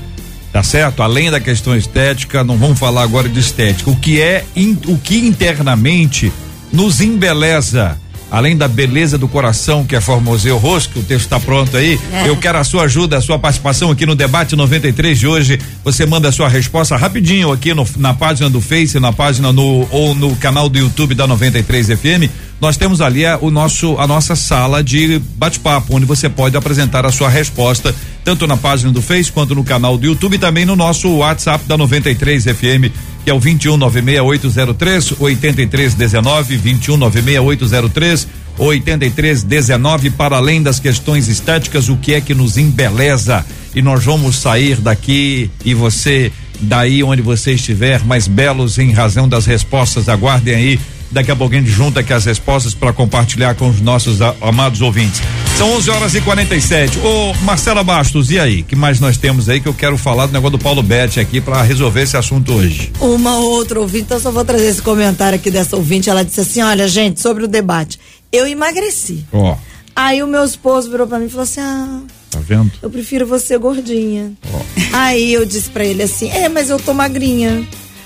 [0.51, 1.03] Tá certo?
[1.03, 3.89] Além da questão estética, não vamos falar agora de estética.
[3.89, 6.31] O que é in, o que internamente
[6.71, 7.99] nos embeleza
[8.31, 11.99] além da beleza do coração que é formoseio o rosto, o texto está pronto aí.
[12.11, 12.27] É.
[12.27, 15.59] Eu quero a sua ajuda, a sua participação aqui no debate 93 de hoje.
[15.83, 19.87] Você manda a sua resposta rapidinho aqui no, na página do Face, na página no
[19.91, 22.29] ou no canal do YouTube da 93 FM.
[22.59, 27.05] Nós temos ali a, o nosso a nossa sala de bate-papo, onde você pode apresentar
[27.05, 30.65] a sua resposta tanto na página do Face quanto no canal do YouTube e também
[30.65, 32.91] no nosso WhatsApp da 93 FM
[33.25, 41.97] que é o 21 96803 8319 21 96803 8319 para além das questões estéticas, o
[41.97, 43.43] que é que nos embeleza?
[43.73, 49.27] E nós vamos sair daqui e você daí onde você estiver mais belos em razão
[49.27, 50.07] das respostas.
[50.07, 50.79] Aguardem aí
[51.11, 54.81] Daqui a pouquinho a gente junta aqui as respostas para compartilhar com os nossos amados
[54.81, 55.21] ouvintes.
[55.57, 56.99] São 11 horas e 47.
[56.99, 58.61] Ô, Marcela Bastos, e aí?
[58.61, 61.39] que mais nós temos aí que eu quero falar do negócio do Paulo Betti aqui
[61.39, 62.91] para resolver esse assunto hoje?
[62.99, 66.09] Uma outra ouvinte, então só vou trazer esse comentário aqui dessa ouvinte.
[66.09, 67.97] Ela disse assim: olha, gente, sobre o debate,
[68.33, 69.25] eu emagreci.
[69.31, 69.53] Ó.
[69.53, 69.57] Oh.
[69.95, 72.01] Aí o meu esposo virou para mim e falou assim: ah.
[72.29, 72.69] Tá vendo?
[72.81, 74.33] Eu prefiro você gordinha.
[74.53, 74.59] Oh.
[74.91, 77.65] Aí eu disse para ele assim: é, mas eu tô magrinha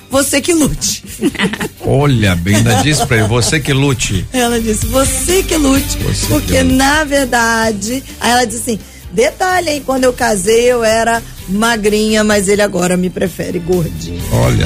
[0.10, 1.04] você que lute.
[1.86, 4.26] Olha, bem, ainda disse pra ele, você que lute.
[4.34, 5.98] Ela disse, você que lute.
[6.00, 6.76] Você porque que lute.
[6.76, 8.80] na verdade, aí ela disse assim,
[9.12, 14.22] detalhe, hein, quando eu casei eu era magrinha, mas ele agora me prefere gordinha.
[14.32, 14.66] Olha.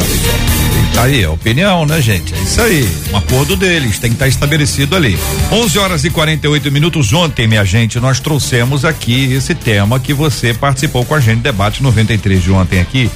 [0.94, 2.36] Tá aí, a opinião, né, gente?
[2.36, 2.88] É isso aí.
[3.12, 5.18] Um acordo deles, tem que estar tá estabelecido ali.
[5.52, 7.12] 11 horas e 48 minutos.
[7.12, 11.82] Ontem, minha gente, nós trouxemos aqui esse tema que você participou com a gente, debate
[11.82, 13.10] 93 de ontem aqui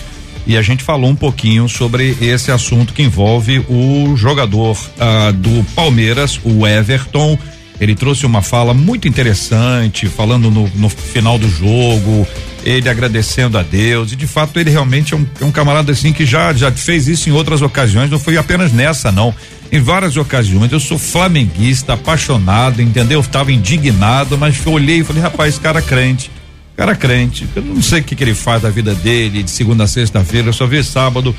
[0.48, 5.62] e a gente falou um pouquinho sobre esse assunto que envolve o jogador ah, do
[5.76, 7.38] Palmeiras, o Everton.
[7.82, 12.26] Ele trouxe uma fala muito interessante, falando no, no, final do jogo,
[12.64, 14.14] ele agradecendo a Deus.
[14.14, 17.10] E de fato ele realmente é um, é um camarada assim que já, já fez
[17.10, 19.36] isso em outras ocasiões, não foi apenas nessa, não.
[19.70, 20.72] Em várias ocasiões.
[20.72, 23.20] Eu sou flamenguista, apaixonado, entendeu?
[23.20, 26.32] Estava indignado, mas olhei e falei, rapaz, esse cara é crente
[26.78, 27.48] cara crente.
[27.56, 30.50] Eu não sei o que, que ele faz da vida dele, de segunda a sexta-feira,
[30.50, 31.36] eu só vi sábado.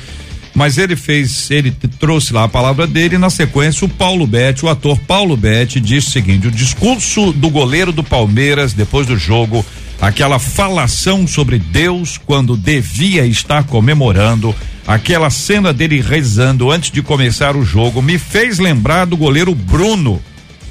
[0.53, 4.65] Mas ele fez, ele trouxe lá a palavra dele e na sequência o Paulo Betti,
[4.65, 9.15] o ator Paulo Betti, disse o seguinte: o discurso do goleiro do Palmeiras depois do
[9.15, 9.65] jogo,
[10.01, 14.53] aquela falação sobre Deus quando devia estar comemorando,
[14.85, 20.19] aquela cena dele rezando antes de começar o jogo, me fez lembrar do goleiro Bruno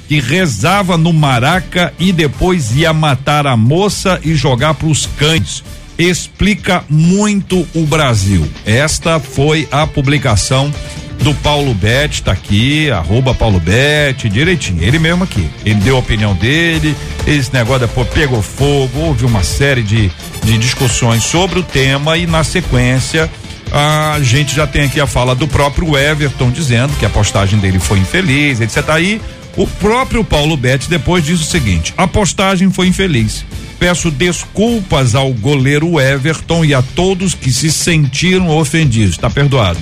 [0.09, 5.63] que rezava no Maraca e depois ia matar a moça e jogar para os cães.
[5.99, 8.49] Explica muito o Brasil.
[8.65, 10.73] Esta foi a publicação
[11.21, 15.47] do Paulo Betti, tá aqui, arroba Paulo Betti, direitinho, ele mesmo aqui.
[15.63, 16.95] Ele deu a opinião dele,
[17.27, 20.09] esse negócio depois pegou fogo, houve uma série de,
[20.43, 23.29] de discussões sobre o tema e na sequência
[23.71, 27.79] a gente já tem aqui a fala do próprio Everton dizendo que a postagem dele
[27.79, 28.89] foi infeliz, etc.
[28.89, 29.21] Aí
[29.57, 33.45] o próprio Paulo Betti depois diz o seguinte: a postagem foi infeliz.
[33.79, 39.15] Peço desculpas ao goleiro Everton e a todos que se sentiram ofendidos.
[39.15, 39.79] Está perdoado.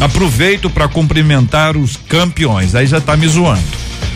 [0.00, 2.74] Aproveito para cumprimentar os campeões.
[2.74, 3.62] Aí já tá me zoando.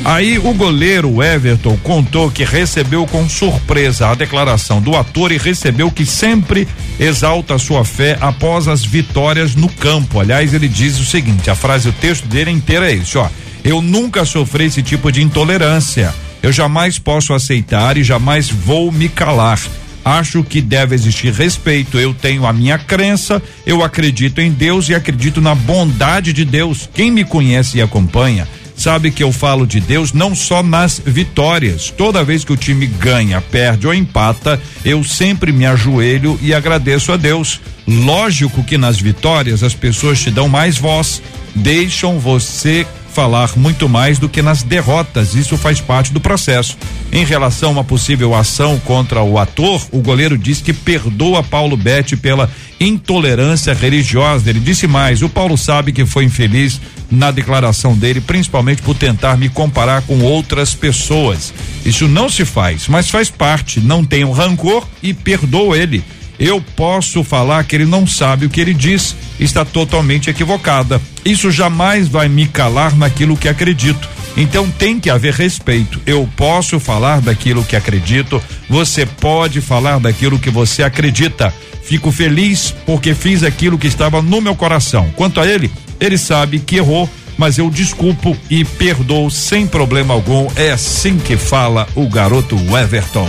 [0.04, 5.90] Aí o goleiro Everton contou que recebeu com surpresa a declaração do ator e recebeu
[5.90, 6.68] que sempre
[6.98, 10.20] exalta sua fé após as vitórias no campo.
[10.20, 13.28] Aliás, ele diz o seguinte: a frase, o texto dele inteiro é isso, ó.
[13.64, 16.14] Eu nunca sofri esse tipo de intolerância.
[16.42, 19.60] Eu jamais posso aceitar e jamais vou me calar.
[20.04, 21.98] Acho que deve existir respeito.
[21.98, 26.88] Eu tenho a minha crença, eu acredito em Deus e acredito na bondade de Deus.
[26.94, 28.46] Quem me conhece e acompanha
[28.78, 31.90] sabe que eu falo de Deus não só nas vitórias.
[31.90, 37.12] Toda vez que o time ganha, perde ou empata, eu sempre me ajoelho e agradeço
[37.12, 37.60] a Deus.
[37.86, 41.20] Lógico que nas vitórias as pessoas te dão mais voz,
[41.54, 45.34] deixam você falar muito mais do que nas derrotas.
[45.34, 46.76] Isso faz parte do processo.
[47.12, 51.76] Em relação a uma possível ação contra o ator, o goleiro diz que perdoa Paulo
[51.76, 54.48] Betti pela intolerância religiosa.
[54.48, 56.80] Ele disse mais: o Paulo sabe que foi infeliz
[57.10, 61.52] na declaração dele, principalmente por tentar me comparar com outras pessoas.
[61.84, 63.80] Isso não se faz, mas faz parte.
[63.80, 66.04] Não tenho rancor e perdoo ele
[66.38, 71.00] eu posso falar que ele não sabe o que ele diz, está totalmente equivocada.
[71.24, 74.08] Isso jamais vai me calar naquilo que acredito.
[74.36, 76.00] Então tem que haver respeito.
[76.06, 81.52] Eu posso falar daquilo que acredito, você pode falar daquilo que você acredita.
[81.82, 85.10] Fico feliz porque fiz aquilo que estava no meu coração.
[85.16, 90.46] Quanto a ele, ele sabe que errou, mas eu desculpo e perdoo sem problema algum.
[90.54, 93.28] É assim que fala o garoto Everton.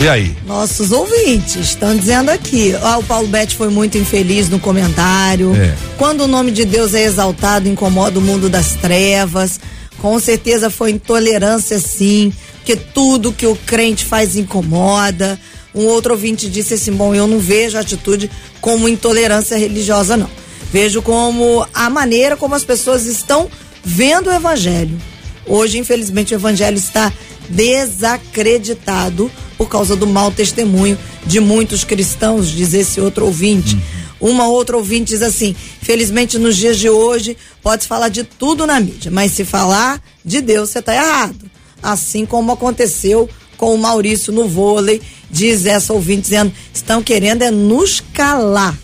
[0.00, 0.34] E aí?
[0.46, 2.74] Nossos ouvintes estão dizendo aqui.
[2.80, 5.54] Ah, o Paulo Betti foi muito infeliz no comentário.
[5.54, 5.76] É.
[5.98, 9.60] Quando o nome de Deus é exaltado, incomoda o mundo das trevas.
[9.98, 15.38] Com certeza foi intolerância, sim, porque tudo que o crente faz incomoda.
[15.74, 20.30] Um outro ouvinte disse assim: bom, eu não vejo a atitude como intolerância religiosa, não.
[20.72, 23.50] Vejo como a maneira como as pessoas estão
[23.84, 24.98] vendo o evangelho.
[25.46, 27.12] Hoje, infelizmente, o evangelho está
[27.50, 29.30] desacreditado
[29.60, 33.74] por causa do mau testemunho de muitos cristãos, diz esse outro ouvinte.
[34.18, 34.30] Uhum.
[34.30, 38.80] Uma outra ouvinte diz assim: felizmente nos dias de hoje pode falar de tudo na
[38.80, 41.50] mídia, mas se falar de Deus, você está errado.
[41.82, 47.50] Assim como aconteceu com o Maurício no vôlei, diz essa ouvinte dizendo: estão querendo é
[47.50, 48.74] nos calar.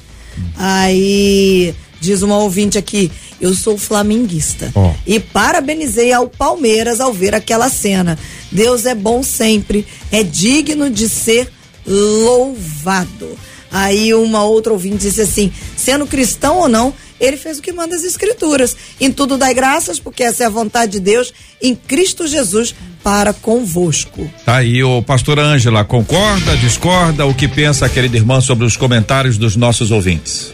[0.58, 3.10] Aí diz uma ouvinte aqui:
[3.40, 4.70] eu sou flamenguista.
[4.74, 4.92] Oh.
[5.06, 8.18] E parabenizei ao Palmeiras ao ver aquela cena.
[8.50, 11.50] Deus é bom sempre, é digno de ser
[11.86, 13.36] louvado.
[13.70, 17.96] Aí uma outra ouvinte disse assim: sendo cristão ou não, ele fez o que manda
[17.96, 18.76] as escrituras.
[19.00, 23.32] Em tudo dai graças, porque essa é a vontade de Deus em Cristo Jesus para
[23.32, 24.30] convosco.
[24.44, 27.26] Tá aí, o pastor Ângela, concorda, discorda?
[27.26, 30.52] O que pensa, querida irmã, sobre os comentários dos nossos ouvintes?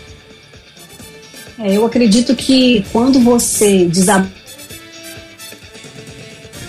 [1.59, 4.41] É, eu acredito que quando você desabafar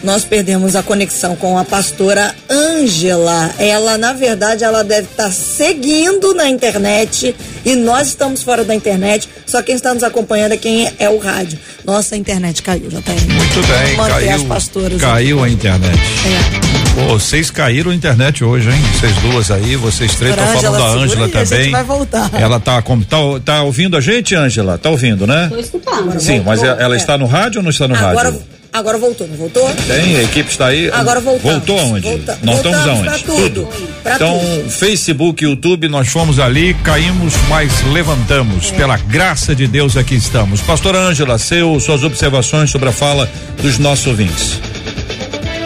[0.04, 3.52] nós perdemos a conexão com a pastora Ângela.
[3.58, 7.34] Ela, na verdade, ela deve estar seguindo na internet
[7.66, 9.30] e nós estamos fora da internet.
[9.46, 11.58] Só quem está nos acompanhando é quem é o rádio.
[11.86, 13.34] Nossa, a internet caiu, já indo.
[13.34, 14.36] Muito bem, Manter caiu.
[14.36, 15.50] As pastoras caiu aqui.
[15.50, 16.00] a internet.
[16.00, 16.74] É.
[16.96, 18.82] Pô, vocês caíram a internet hoje, hein?
[18.94, 21.60] Vocês duas aí, vocês três estão falando da Ângela também.
[21.60, 22.30] A gente vai voltar.
[22.34, 24.78] Ela tá, tá, tá ouvindo a gente, Ângela?
[24.78, 25.46] Tá ouvindo, né?
[25.46, 26.20] Estou escutando.
[26.20, 28.53] Sim, mas ela está no rádio ou não está no Agora, rádio?
[28.74, 29.70] Agora voltou, não voltou?
[29.86, 30.90] Tem, a equipe está aí.
[30.90, 31.52] Agora voltou.
[31.52, 32.10] Voltou aonde?
[32.10, 33.04] Volta, nós estamos aonde?
[33.04, 33.70] Pra tudo.
[34.02, 34.70] Pra então, tudo.
[34.72, 38.72] Facebook, YouTube, nós fomos ali, caímos, mas levantamos.
[38.72, 38.76] É.
[38.76, 40.60] Pela graça de Deus aqui estamos.
[40.62, 43.30] Pastora Ângela, seu, suas observações sobre a fala
[43.62, 44.60] dos nossos ouvintes.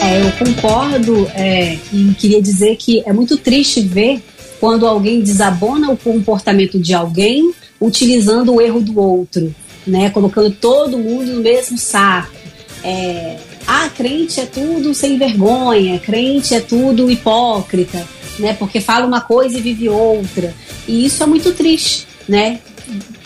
[0.01, 4.21] É, eu concordo é, e queria dizer que é muito triste ver
[4.59, 9.55] quando alguém desabona o comportamento de alguém utilizando o erro do outro,
[9.85, 10.09] né?
[10.09, 12.46] Colocando todo mundo no mesmo saco
[12.83, 18.07] é, ah, crente é tudo sem vergonha, crente é tudo hipócrita,
[18.39, 18.53] né?
[18.53, 20.53] Porque fala uma coisa e vive outra.
[20.87, 22.59] E isso é muito triste, né?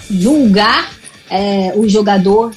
[0.10, 0.91] Julgar
[1.30, 2.52] é, o jogador,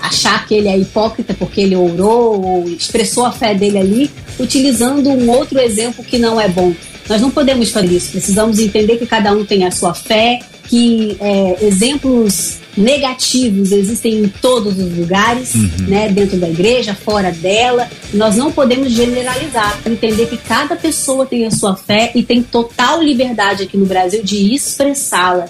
[0.00, 5.08] achar que ele é hipócrita porque ele orou ou expressou a fé dele ali, utilizando
[5.10, 6.72] um outro exemplo que não é bom.
[7.08, 8.12] Nós não podemos fazer isso.
[8.12, 10.40] Precisamos entender que cada um tem a sua fé,
[10.72, 15.70] que é, exemplos negativos existem em todos os lugares, uhum.
[15.86, 17.90] né, dentro da igreja, fora dela.
[18.14, 23.02] Nós não podemos generalizar, entender que cada pessoa tem a sua fé e tem total
[23.02, 25.44] liberdade aqui no Brasil de expressá-la.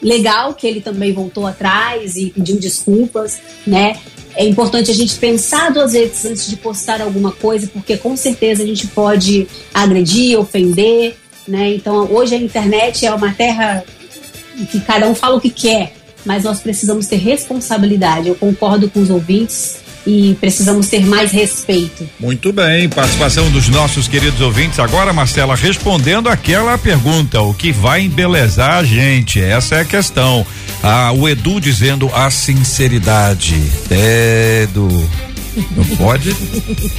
[0.00, 3.98] Legal que ele também voltou atrás e pediu desculpas, né?
[4.36, 8.62] É importante a gente pensar duas vezes antes de postar alguma coisa, porque com certeza
[8.62, 11.16] a gente pode agredir, ofender,
[11.48, 11.74] né?
[11.74, 13.82] Então hoje a internet é uma terra
[14.66, 15.94] que cada um fala o que quer,
[16.24, 18.28] mas nós precisamos ter responsabilidade.
[18.28, 22.08] Eu concordo com os ouvintes e precisamos ter mais respeito.
[22.18, 24.78] Muito bem, participação dos nossos queridos ouvintes.
[24.78, 29.40] Agora, Marcela, respondendo aquela pergunta, o que vai embelezar a gente?
[29.40, 30.46] Essa é a questão.
[30.82, 33.54] Ah, o Edu dizendo a sinceridade.
[33.90, 35.27] Edu.
[35.76, 36.34] Não pode.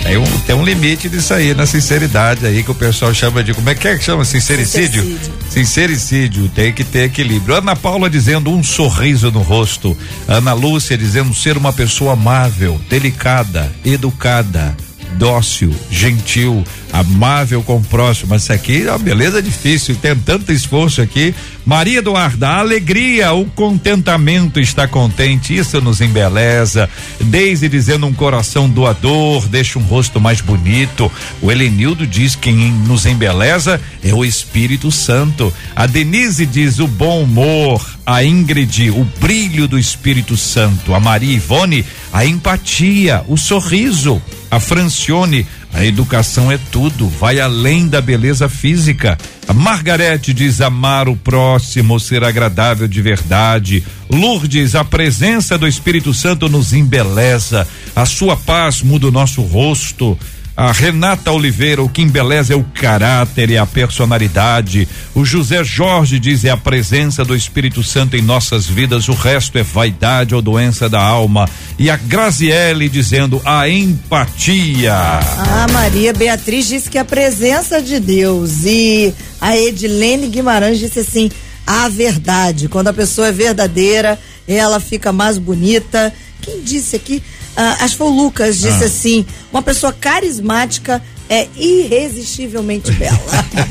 [0.04, 3.54] Tem um, tem um limite disso aí, na sinceridade aí, que o pessoal chama de.
[3.54, 4.26] Como é que é que chama?
[4.26, 5.04] Sincericídio?
[5.04, 5.50] Sincericídio.
[5.50, 7.56] Sincericídio, tem que ter equilíbrio.
[7.56, 9.97] Ana Paula dizendo um sorriso no rosto.
[10.28, 14.76] Ana Lúcia dizendo ser uma pessoa amável, delicada, educada
[15.20, 18.36] dócil, gentil, amável com o próximo.
[18.36, 21.34] Isso aqui é uma beleza difícil, tem tanto esforço aqui.
[21.66, 26.90] Maria Eduarda, a alegria, o contentamento está contente, isso nos embeleza.
[27.22, 31.12] Desde dizendo um coração doador, deixa um rosto mais bonito.
[31.42, 35.54] O Helenildo diz que quem nos embeleza é o Espírito Santo.
[35.76, 37.86] A Denise diz o bom humor.
[38.06, 40.96] A Ingrid, o brilho do Espírito Santo.
[40.96, 44.20] A Maria Ivone, a empatia, o sorriso.
[44.50, 49.17] A Francione, a educação é tudo, vai além da beleza física.
[49.47, 53.84] A Margarete diz amar o próximo, ser agradável de verdade.
[54.09, 57.67] Lourdes, a presença do Espírito Santo nos embeleza.
[57.95, 60.17] A sua paz muda o nosso rosto.
[60.60, 64.89] A Renata Oliveira, o que embeleza é o caráter e a personalidade.
[65.16, 69.57] O José Jorge diz é a presença do Espírito Santo em nossas vidas, o resto
[69.57, 71.49] é vaidade ou doença da alma.
[71.78, 74.93] E a Graziele dizendo a empatia.
[74.93, 81.32] A Maria Beatriz disse que a presença de Deus e a Edilene Guimarães disse assim:
[81.66, 82.68] a verdade.
[82.68, 86.12] Quando a pessoa é verdadeira, ela fica mais bonita.
[86.42, 87.22] Quem disse aqui?
[87.56, 88.88] Ah, acho que foi o Lucas, disse ah.
[88.88, 93.20] assim: uma pessoa carismática é irresistivelmente bela.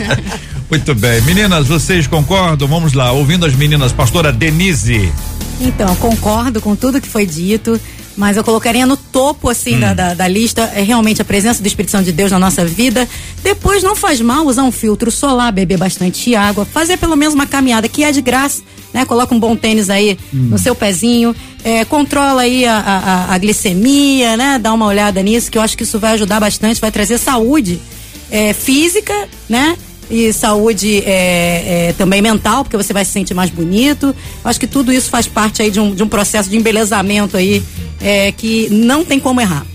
[0.71, 1.21] Muito bem.
[1.23, 2.69] Meninas, vocês concordam?
[2.69, 5.13] Vamos lá, ouvindo as meninas, pastora Denise.
[5.61, 7.81] Então, concordo com tudo que foi dito.
[8.19, 9.81] Mas eu colocaria no topo, assim, hum.
[9.81, 12.65] da, da, da, lista, é realmente a presença do Espírito Santo de Deus na nossa
[12.65, 13.09] vida.
[13.45, 17.47] Depois, não faz mal usar um filtro solar, beber bastante água, fazer pelo menos uma
[17.47, 18.61] caminhada, que é de graça,
[18.93, 19.05] né?
[19.05, 20.49] Coloca um bom tênis aí hum.
[20.51, 24.59] no seu pezinho, é, controla aí a, a, a, glicemia, né?
[24.59, 27.81] Dá uma olhada nisso, que eu acho que isso vai ajudar bastante, vai trazer saúde
[28.33, 29.15] é, física,
[29.49, 29.77] né?
[30.11, 34.15] E saúde é, é, também mental, porque você vai se sentir mais bonito.
[34.45, 37.63] Acho que tudo isso faz parte aí de um, de um processo de embelezamento aí
[38.01, 39.67] é, que não tem como errar.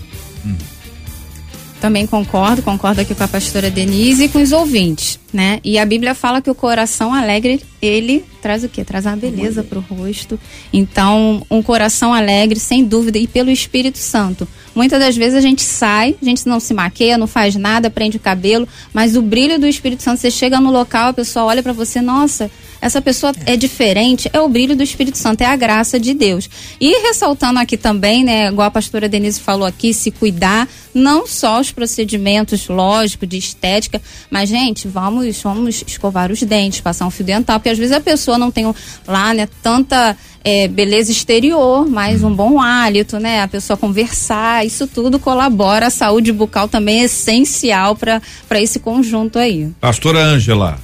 [1.80, 5.60] Também concordo, concordo aqui com a pastora Denise e com os ouvintes, né?
[5.62, 8.82] E a Bíblia fala que o coração alegre, ele traz o quê?
[8.84, 10.40] Traz a beleza para o rosto.
[10.72, 14.48] Então, um coração alegre, sem dúvida, e pelo Espírito Santo.
[14.74, 18.16] Muitas das vezes a gente sai, a gente não se maqueia, não faz nada, prende
[18.16, 21.62] o cabelo, mas o brilho do Espírito Santo, você chega no local, a pessoa olha
[21.62, 22.50] para você, nossa,
[22.84, 26.50] essa pessoa é diferente, é o brilho do Espírito Santo, é a graça de Deus.
[26.78, 31.58] E ressaltando aqui também, né, igual a pastora Denise falou aqui, se cuidar, não só
[31.58, 37.24] os procedimentos lógicos de estética, mas gente, vamos, vamos escovar os dentes, passar um fio
[37.24, 38.70] dental, porque às vezes a pessoa não tem
[39.08, 40.14] lá, né, tanta
[40.44, 43.40] é, beleza exterior, mas um bom hálito, né?
[43.40, 45.86] A pessoa conversar, isso tudo colabora.
[45.86, 48.20] A saúde bucal também é essencial para
[48.60, 49.70] esse conjunto aí.
[49.80, 50.78] Pastora Ângela.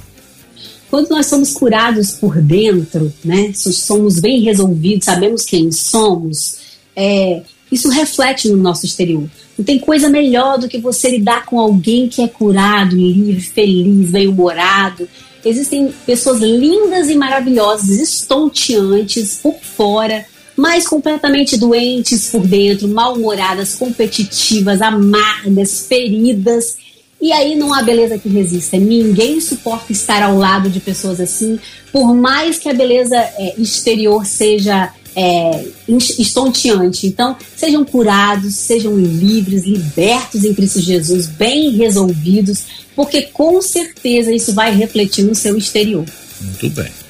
[0.91, 6.57] Quando nós somos curados por dentro, né, somos bem resolvidos, sabemos quem somos,
[6.93, 9.23] é, isso reflete no nosso exterior.
[9.57, 14.11] Não tem coisa melhor do que você lidar com alguém que é curado, livre, feliz,
[14.11, 15.07] bem-humorado.
[15.45, 20.25] Existem pessoas lindas e maravilhosas, estonteantes por fora,
[20.57, 26.80] mas completamente doentes por dentro, mal-humoradas, competitivas, amargas, feridas
[27.21, 28.77] e aí não há beleza que resista.
[28.77, 31.59] Ninguém suporta estar ao lado de pessoas assim,
[31.91, 37.05] por mais que a beleza é, exterior seja é, estonteante.
[37.07, 42.63] Então, sejam curados, sejam livres, libertos em Cristo Jesus, bem resolvidos,
[42.95, 46.05] porque com certeza isso vai refletir no seu exterior.
[46.41, 47.00] Muito bem.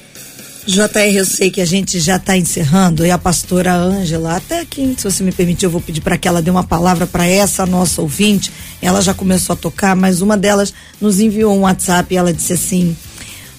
[0.64, 4.94] JR, eu sei que a gente já está encerrando e a pastora Ângela, até aqui,
[4.96, 7.66] se você me permitir, eu vou pedir para que ela dê uma palavra para essa
[7.66, 8.52] nossa ouvinte.
[8.80, 12.52] Ela já começou a tocar, mas uma delas nos enviou um WhatsApp e ela disse
[12.52, 12.96] assim: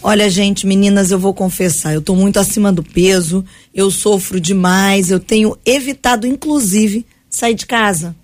[0.01, 3.43] Olha, gente, meninas, eu vou confessar, eu estou muito acima do peso,
[3.75, 8.15] eu sofro demais, eu tenho evitado, inclusive, sair de casa.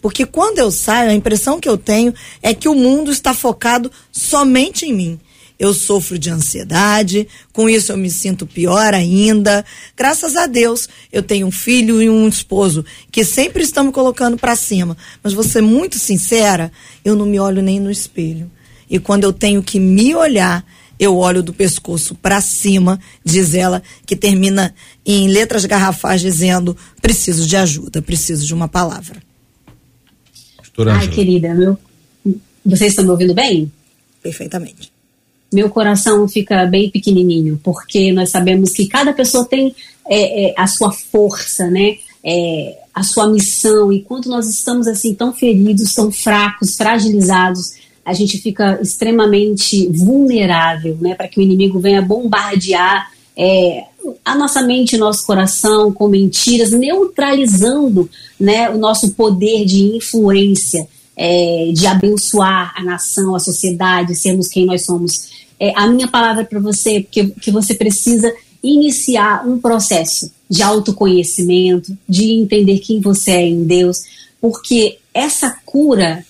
[0.00, 3.92] Porque quando eu saio, a impressão que eu tenho é que o mundo está focado
[4.10, 5.20] somente em mim
[5.62, 9.64] eu sofro de ansiedade, com isso eu me sinto pior ainda.
[9.96, 14.36] Graças a Deus, eu tenho um filho e um esposo que sempre estão me colocando
[14.36, 14.96] para cima.
[15.22, 16.72] Mas vou ser muito sincera,
[17.04, 18.50] eu não me olho nem no espelho.
[18.90, 20.66] E quando eu tenho que me olhar,
[20.98, 24.74] eu olho do pescoço para cima, diz ela, que termina
[25.06, 29.22] em letras garrafais dizendo: preciso de ajuda, preciso de uma palavra.
[30.88, 31.78] Ai, querida, meu,
[32.66, 33.70] vocês estão me ouvindo bem?
[34.20, 34.91] Perfeitamente
[35.52, 39.74] meu coração fica bem pequenininho, porque nós sabemos que cada pessoa tem
[40.08, 41.96] é, é, a sua força, né?
[42.24, 47.72] É, a sua missão, e quando nós estamos assim tão feridos, tão fracos, fragilizados,
[48.04, 51.14] a gente fica extremamente vulnerável, né?
[51.14, 53.84] Para que o inimigo venha bombardear é,
[54.24, 58.68] a nossa mente, nosso coração com mentiras, neutralizando, né?
[58.70, 60.86] O nosso poder de influência.
[61.14, 66.44] É, de abençoar a nação, a sociedade, sermos quem nós somos é, a minha palavra
[66.44, 73.30] para você, que, que você precisa iniciar um processo de autoconhecimento, de entender quem você
[73.30, 74.02] é em Deus,
[74.40, 76.26] porque essa cura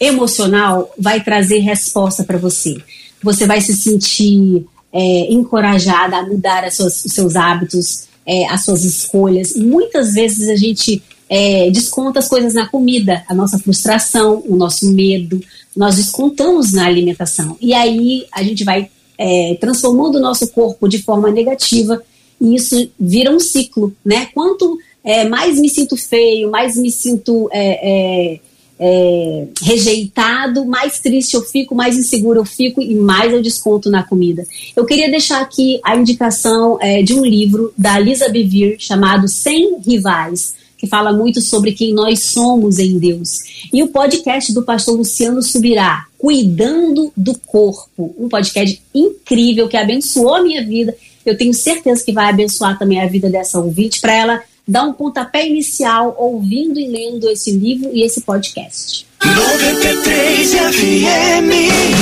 [0.00, 2.76] emocional vai trazer resposta para você.
[3.22, 8.82] Você vai se sentir é, encorajada a mudar suas, os seus hábitos, é, as suas
[8.82, 9.54] escolhas.
[9.54, 11.00] Muitas vezes a gente
[11.30, 15.40] é, desconta as coisas na comida, a nossa frustração, o nosso medo,
[15.76, 17.56] nós descontamos na alimentação.
[17.60, 22.02] E aí a gente vai é, transformando o nosso corpo de forma negativa
[22.40, 24.28] e isso vira um ciclo, né?
[24.34, 28.40] Quanto é, mais me sinto feio, mais me sinto é, é
[28.78, 34.02] é, rejeitado, mais triste eu fico, mais inseguro eu fico e mais eu desconto na
[34.02, 34.46] comida.
[34.74, 39.78] Eu queria deixar aqui a indicação é, de um livro da Lisa Bevere chamado Sem
[39.80, 43.68] Rivais, que fala muito sobre quem nós somos em Deus.
[43.72, 50.34] E o podcast do pastor Luciano Subirá, Cuidando do Corpo, um podcast incrível que abençoou
[50.34, 50.94] a minha vida.
[51.24, 54.92] Eu tenho certeza que vai abençoar também a vida dessa ouvinte para ela dar um
[54.92, 59.06] pontapé inicial ouvindo e lendo esse livro e esse podcast.
[59.24, 61.96] 93 FM.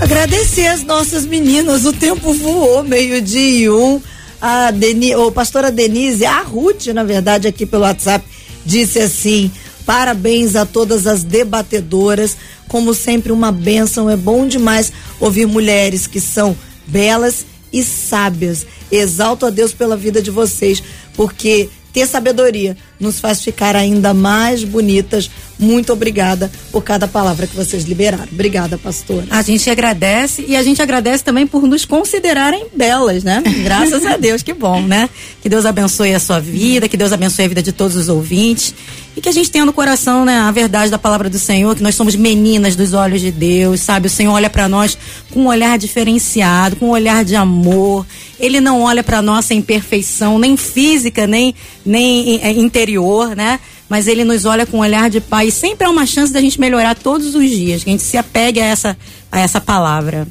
[0.00, 4.00] Agradecer as nossas meninas, o tempo voou, meio-dia e um.
[4.40, 8.24] A Deni, ou pastora Denise, a Ruth, na verdade, aqui pelo WhatsApp,
[8.64, 9.50] disse assim:
[9.84, 12.36] parabéns a todas as debatedoras.
[12.68, 14.08] Como sempre, uma bênção.
[14.08, 18.66] É bom demais ouvir mulheres que são belas e sábias.
[18.90, 20.82] Exalto a Deus pela vida de vocês,
[21.14, 25.30] porque ter sabedoria nos faz ficar ainda mais bonitas.
[25.58, 28.28] Muito obrigada por cada palavra que vocês liberaram.
[28.30, 29.26] Obrigada, pastora.
[29.30, 33.42] A gente agradece e a gente agradece também por nos considerarem belas, né?
[33.64, 35.08] Graças a Deus, que bom, né?
[35.42, 38.74] Que Deus abençoe a sua vida, que Deus abençoe a vida de todos os ouvintes
[39.16, 41.82] e que a gente tenha no coração, né, a verdade da palavra do Senhor, que
[41.82, 44.06] nós somos meninas dos olhos de Deus, sabe?
[44.06, 44.96] O Senhor olha para nós
[45.32, 48.06] com um olhar diferenciado, com um olhar de amor.
[48.38, 52.52] Ele não olha para nossa imperfeição, nem física, nem nem é,
[52.90, 53.60] interior, né?
[53.88, 56.40] Mas ele nos olha com um olhar de pai e sempre há uma chance da
[56.40, 58.96] gente melhorar todos os dias, que a gente se apegue a essa
[59.30, 60.26] a essa palavra.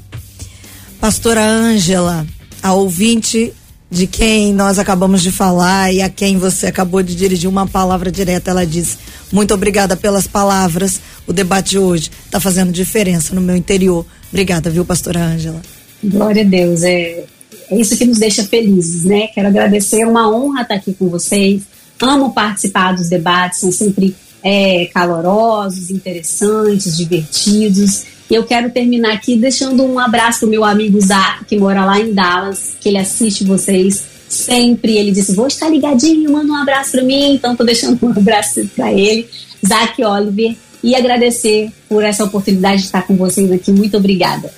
[0.99, 2.27] Pastora Ângela,
[2.61, 3.53] a ouvinte
[3.89, 8.11] de quem nós acabamos de falar e a quem você acabou de dirigir uma palavra
[8.11, 8.51] direta.
[8.51, 8.97] Ela disse:
[9.31, 10.99] Muito obrigada pelas palavras.
[11.25, 14.05] O debate de hoje está fazendo diferença no meu interior.
[14.31, 15.61] Obrigada, viu, pastora Ângela?
[16.03, 16.83] Glória a Deus.
[16.83, 17.23] É,
[17.71, 19.27] é isso que nos deixa felizes, né?
[19.27, 21.63] Quero agradecer, é uma honra estar aqui com vocês.
[22.01, 28.05] Amo participar dos debates, são sempre é, calorosos, interessantes, divertidos.
[28.29, 31.99] E eu quero terminar aqui deixando um abraço pro meu amigo Zac, que mora lá
[31.99, 34.97] em Dallas, que ele assiste vocês sempre.
[34.97, 37.33] Ele disse: Vou estar ligadinho, manda um abraço para mim.
[37.33, 39.27] Então, tô deixando um abraço para ele,
[39.67, 43.71] Zac Oliver, e agradecer por essa oportunidade de estar com vocês aqui.
[43.71, 44.51] Muito obrigada.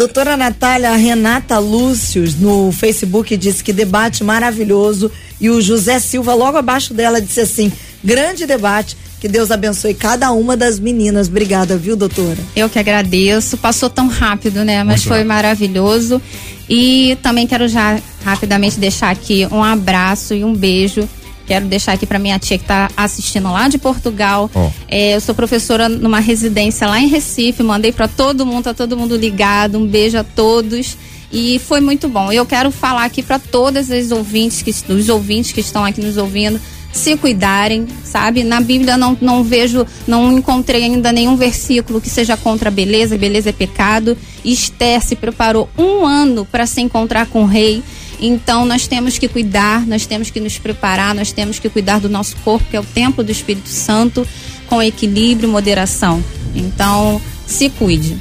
[0.00, 5.12] Doutora Natália Renata Lúcius no Facebook disse que debate maravilhoso.
[5.38, 7.70] E o José Silva, logo abaixo dela, disse assim:
[8.02, 11.28] grande debate que Deus abençoe cada uma das meninas.
[11.28, 12.38] Obrigada, viu, doutora?
[12.56, 13.58] Eu que agradeço.
[13.58, 14.82] Passou tão rápido, né?
[14.82, 16.18] Mas Muito foi maravilhoso.
[16.66, 21.06] E também quero já rapidamente deixar aqui um abraço e um beijo
[21.50, 24.48] quero deixar aqui para minha tia que está assistindo lá de Portugal.
[24.54, 24.70] Oh.
[24.86, 28.96] É, eu sou professora numa residência lá em Recife, mandei para todo mundo, tá todo
[28.96, 29.76] mundo ligado.
[29.76, 30.96] Um beijo a todos.
[31.32, 32.30] E foi muito bom.
[32.30, 36.16] Eu quero falar aqui para todas as ouvintes que os ouvintes que estão aqui nos
[36.16, 36.60] ouvindo
[36.92, 38.44] se cuidarem, sabe?
[38.44, 43.18] Na Bíblia não, não vejo, não encontrei ainda nenhum versículo que seja contra a beleza,
[43.18, 44.16] beleza é pecado.
[44.44, 47.82] Esther se preparou um ano para se encontrar com o rei.
[48.20, 52.08] Então nós temos que cuidar, nós temos que nos preparar, nós temos que cuidar do
[52.08, 54.26] nosso corpo, que é o templo do Espírito Santo,
[54.66, 56.22] com equilíbrio e moderação.
[56.54, 58.16] Então, se cuide.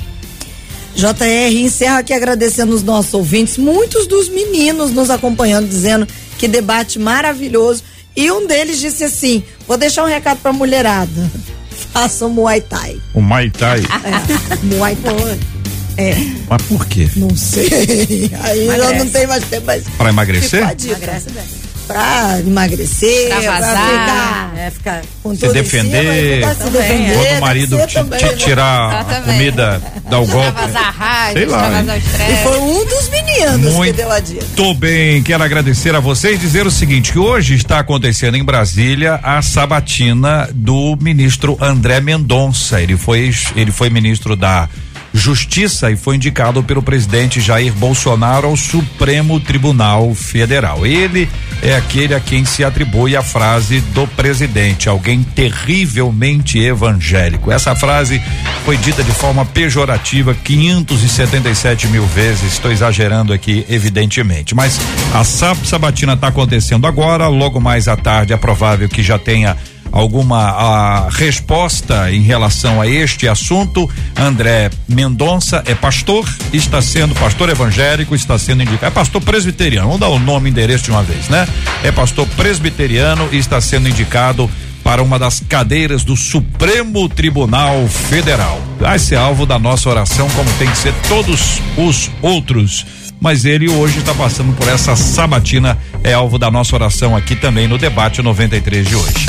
[0.95, 6.97] JR encerra aqui agradecendo os nossos ouvintes, muitos dos meninos nos acompanhando, dizendo que debate
[6.97, 7.83] maravilhoso.
[8.15, 11.31] E um deles disse assim: vou deixar um recado pra mulherada.
[11.93, 12.99] Faça o Muay Thai.
[13.13, 13.81] O Muay Thai?
[14.03, 15.58] É, Muay Thai.
[15.99, 16.15] É.
[16.49, 17.09] Mas por quê?
[17.17, 17.67] Não sei.
[18.41, 18.93] Aí Emagrece.
[18.93, 19.65] eu não tenho mais tempo.
[19.65, 20.61] Mas pra emagrecer?
[20.61, 26.69] Emagrece bem pra emagrecer, pra, vazar, pra ficar, é, ficar com se defender, cima, se
[26.69, 30.51] defender, quando o marido te, te tirar a comida, dar o golpe.
[30.51, 31.69] Vazar raiva, Sei lá.
[31.69, 34.45] Vazar e foi um dos meninos Muito que deu a dica.
[34.55, 38.43] Tô bem, quero agradecer a vocês e dizer o seguinte, que hoje está acontecendo em
[38.43, 42.79] Brasília a sabatina do ministro André Mendonça.
[42.79, 44.69] Ele foi, ele foi ministro da
[45.13, 50.85] Justiça e foi indicado pelo presidente Jair Bolsonaro ao Supremo Tribunal Federal.
[50.85, 51.27] Ele
[51.61, 57.51] é aquele a quem se atribui a frase do presidente, alguém terrivelmente evangélico.
[57.51, 58.21] Essa frase
[58.63, 62.53] foi dita de forma pejorativa 577 mil vezes.
[62.53, 64.53] Estou exagerando aqui, evidentemente.
[64.53, 64.79] Mas
[65.13, 67.27] a sabatina está acontecendo agora.
[67.27, 69.57] Logo mais à tarde é provável que já tenha
[69.91, 73.89] alguma a, resposta em relação a este assunto.
[74.15, 78.85] André Mendonça é pastor, está sendo pastor evangélico, está sendo indicado.
[78.85, 81.47] É pastor presbiteriano, vamos dar o nome e endereço de uma vez, né?
[81.83, 84.49] É pastor presbiteriano e está sendo indicado
[84.83, 88.59] para uma das cadeiras do Supremo Tribunal Federal.
[88.79, 92.85] Vai ser alvo da nossa oração, como tem que ser todos os outros.
[93.21, 97.67] Mas ele hoje está passando por essa sabatina, é alvo da nossa oração aqui também
[97.67, 99.28] no debate 93 de hoje.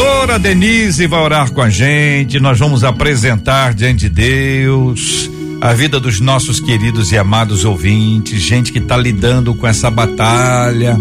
[0.00, 2.40] Pastora Denise vai orar com a gente.
[2.40, 5.30] Nós vamos apresentar diante de Deus
[5.60, 10.96] a vida dos nossos queridos e amados ouvintes, gente que está lidando com essa batalha.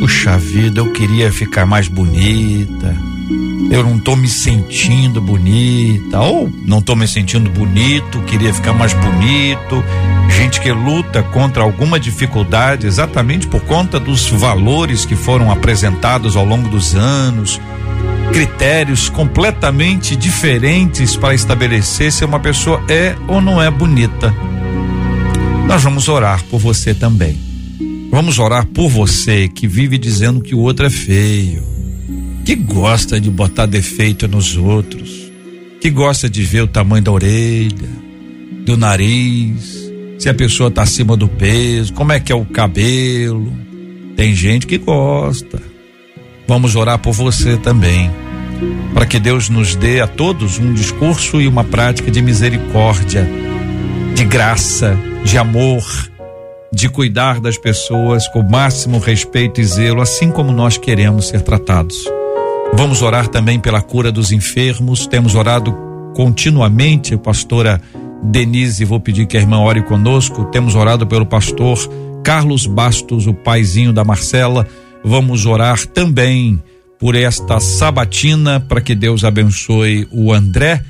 [0.00, 2.96] Puxa vida, eu queria ficar mais bonita.
[3.70, 8.94] Eu não tô me sentindo bonita, ou não tô me sentindo bonito, queria ficar mais
[8.94, 9.84] bonito.
[10.30, 16.44] Gente que luta contra alguma dificuldade exatamente por conta dos valores que foram apresentados ao
[16.46, 17.60] longo dos anos
[18.32, 24.34] critérios completamente diferentes para estabelecer se uma pessoa é ou não é bonita.
[25.66, 27.38] Nós vamos orar por você também.
[28.10, 31.62] Vamos orar por você que vive dizendo que o outro é feio,
[32.44, 35.30] que gosta de botar defeito nos outros,
[35.80, 37.88] que gosta de ver o tamanho da orelha,
[38.64, 43.52] do nariz, se a pessoa está acima do peso, como é que é o cabelo.
[44.16, 45.69] Tem gente que gosta.
[46.50, 48.10] Vamos orar por você também,
[48.92, 53.24] para que Deus nos dê a todos um discurso e uma prática de misericórdia,
[54.16, 55.80] de graça, de amor,
[56.72, 61.42] de cuidar das pessoas com o máximo respeito e zelo, assim como nós queremos ser
[61.42, 62.04] tratados.
[62.74, 65.06] Vamos orar também pela cura dos enfermos.
[65.06, 65.72] Temos orado
[66.16, 67.80] continuamente, pastora
[68.24, 70.46] Denise, vou pedir que a irmã ore conosco.
[70.46, 71.78] Temos orado pelo pastor
[72.24, 74.66] Carlos Bastos, o paizinho da Marcela
[75.04, 76.62] Vamos orar também
[76.98, 80.84] por esta sabatina para que Deus abençoe o André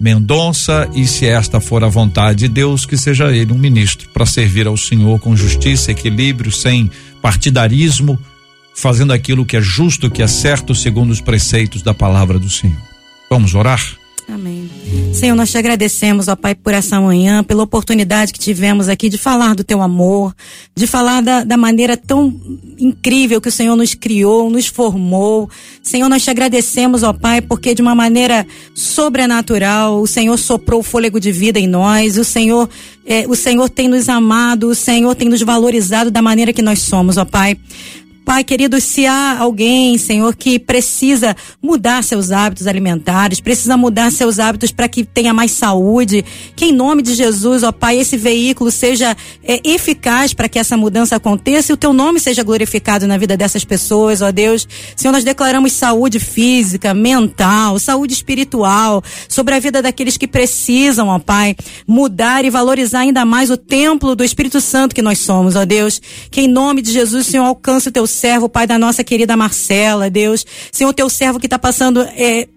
[0.00, 4.26] Mendonça e se esta for a vontade de Deus, que seja ele um ministro para
[4.26, 6.90] servir ao Senhor com justiça, equilíbrio, sem
[7.22, 8.18] partidarismo,
[8.74, 12.76] fazendo aquilo que é justo, que é certo, segundo os preceitos da palavra do Senhor.
[13.30, 13.80] Vamos orar?
[14.28, 14.70] Amém.
[15.12, 19.18] Senhor, nós te agradecemos, ó Pai, por essa manhã, pela oportunidade que tivemos aqui de
[19.18, 20.34] falar do teu amor,
[20.74, 22.34] de falar da, da maneira tão
[22.78, 25.48] incrível que o Senhor nos criou, nos formou.
[25.82, 30.82] Senhor, nós te agradecemos, ó Pai, porque de uma maneira sobrenatural o Senhor soprou o
[30.82, 32.68] fôlego de vida em nós, o Senhor,
[33.06, 36.80] eh, o Senhor tem nos amado, o Senhor tem nos valorizado da maneira que nós
[36.80, 37.58] somos, ó Pai.
[38.24, 44.38] Pai querido, se há alguém, Senhor, que precisa mudar seus hábitos alimentares, precisa mudar seus
[44.38, 46.24] hábitos para que tenha mais saúde,
[46.56, 50.74] que em nome de Jesus, ó Pai, esse veículo seja é, eficaz para que essa
[50.74, 54.66] mudança aconteça e o teu nome seja glorificado na vida dessas pessoas, ó Deus.
[54.96, 61.18] Senhor, nós declaramos saúde física, mental, saúde espiritual, sobre a vida daqueles que precisam, ó
[61.18, 61.54] Pai,
[61.86, 66.00] mudar e valorizar ainda mais o templo do Espírito Santo que nós somos, ó Deus.
[66.30, 70.08] Que em nome de Jesus, Senhor, alcance o teu servo, Pai, da nossa querida Marcela,
[70.08, 70.46] Deus.
[70.72, 72.48] Senhor, teu servo que está passando é,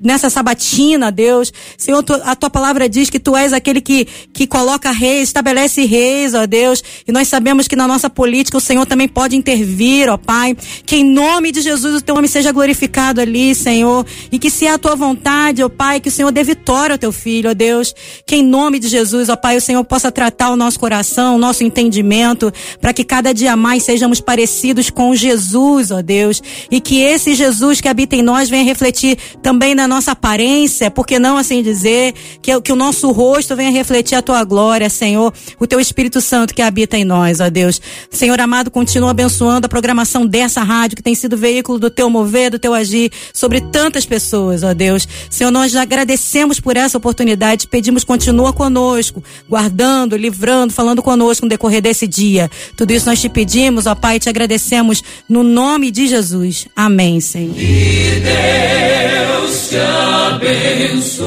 [0.00, 1.52] nessa sabatina, Deus.
[1.76, 6.34] Senhor, a tua palavra diz que tu és aquele que, que coloca reis, estabelece reis,
[6.34, 6.82] ó Deus.
[7.06, 10.56] E nós sabemos que na nossa política o Senhor também pode intervir, ó Pai.
[10.84, 14.04] Que em nome de Jesus o teu nome seja glorificado ali, Senhor.
[14.30, 16.98] E que se é a tua vontade, ó Pai, que o Senhor dê vitória ao
[16.98, 17.94] teu filho, ó Deus.
[18.26, 21.38] Que em nome de Jesus, ó Pai, o Senhor possa tratar o nosso coração, o
[21.38, 27.00] nosso entendimento, para que cada dia mais sejamos parecidos com Jesus, ó Deus, e que
[27.00, 31.62] esse Jesus que habita em nós venha refletir também na nossa aparência, porque não assim
[31.62, 36.20] dizer, que, que o nosso rosto venha refletir a tua glória, Senhor, o teu Espírito
[36.20, 37.80] Santo que habita em nós, ó Deus.
[38.10, 42.50] Senhor amado, continua abençoando a programação dessa rádio que tem sido veículo do teu mover,
[42.50, 45.06] do teu agir sobre tantas pessoas, ó Deus.
[45.30, 51.82] Senhor, nós agradecemos por essa oportunidade, pedimos continua conosco, guardando, livrando, falando conosco no decorrer
[51.82, 52.50] desse dia.
[52.76, 56.68] Tudo isso nós te pedimos, ó Pai, te agradecemos agradecemos no nome de Jesus.
[56.74, 57.54] Amém, Senhor.
[57.54, 61.26] Que Deus te abençoe.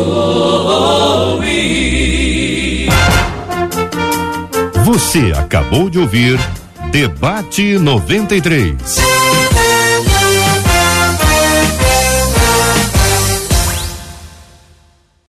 [4.85, 6.39] Você acabou de ouvir
[6.91, 8.71] Debate 93.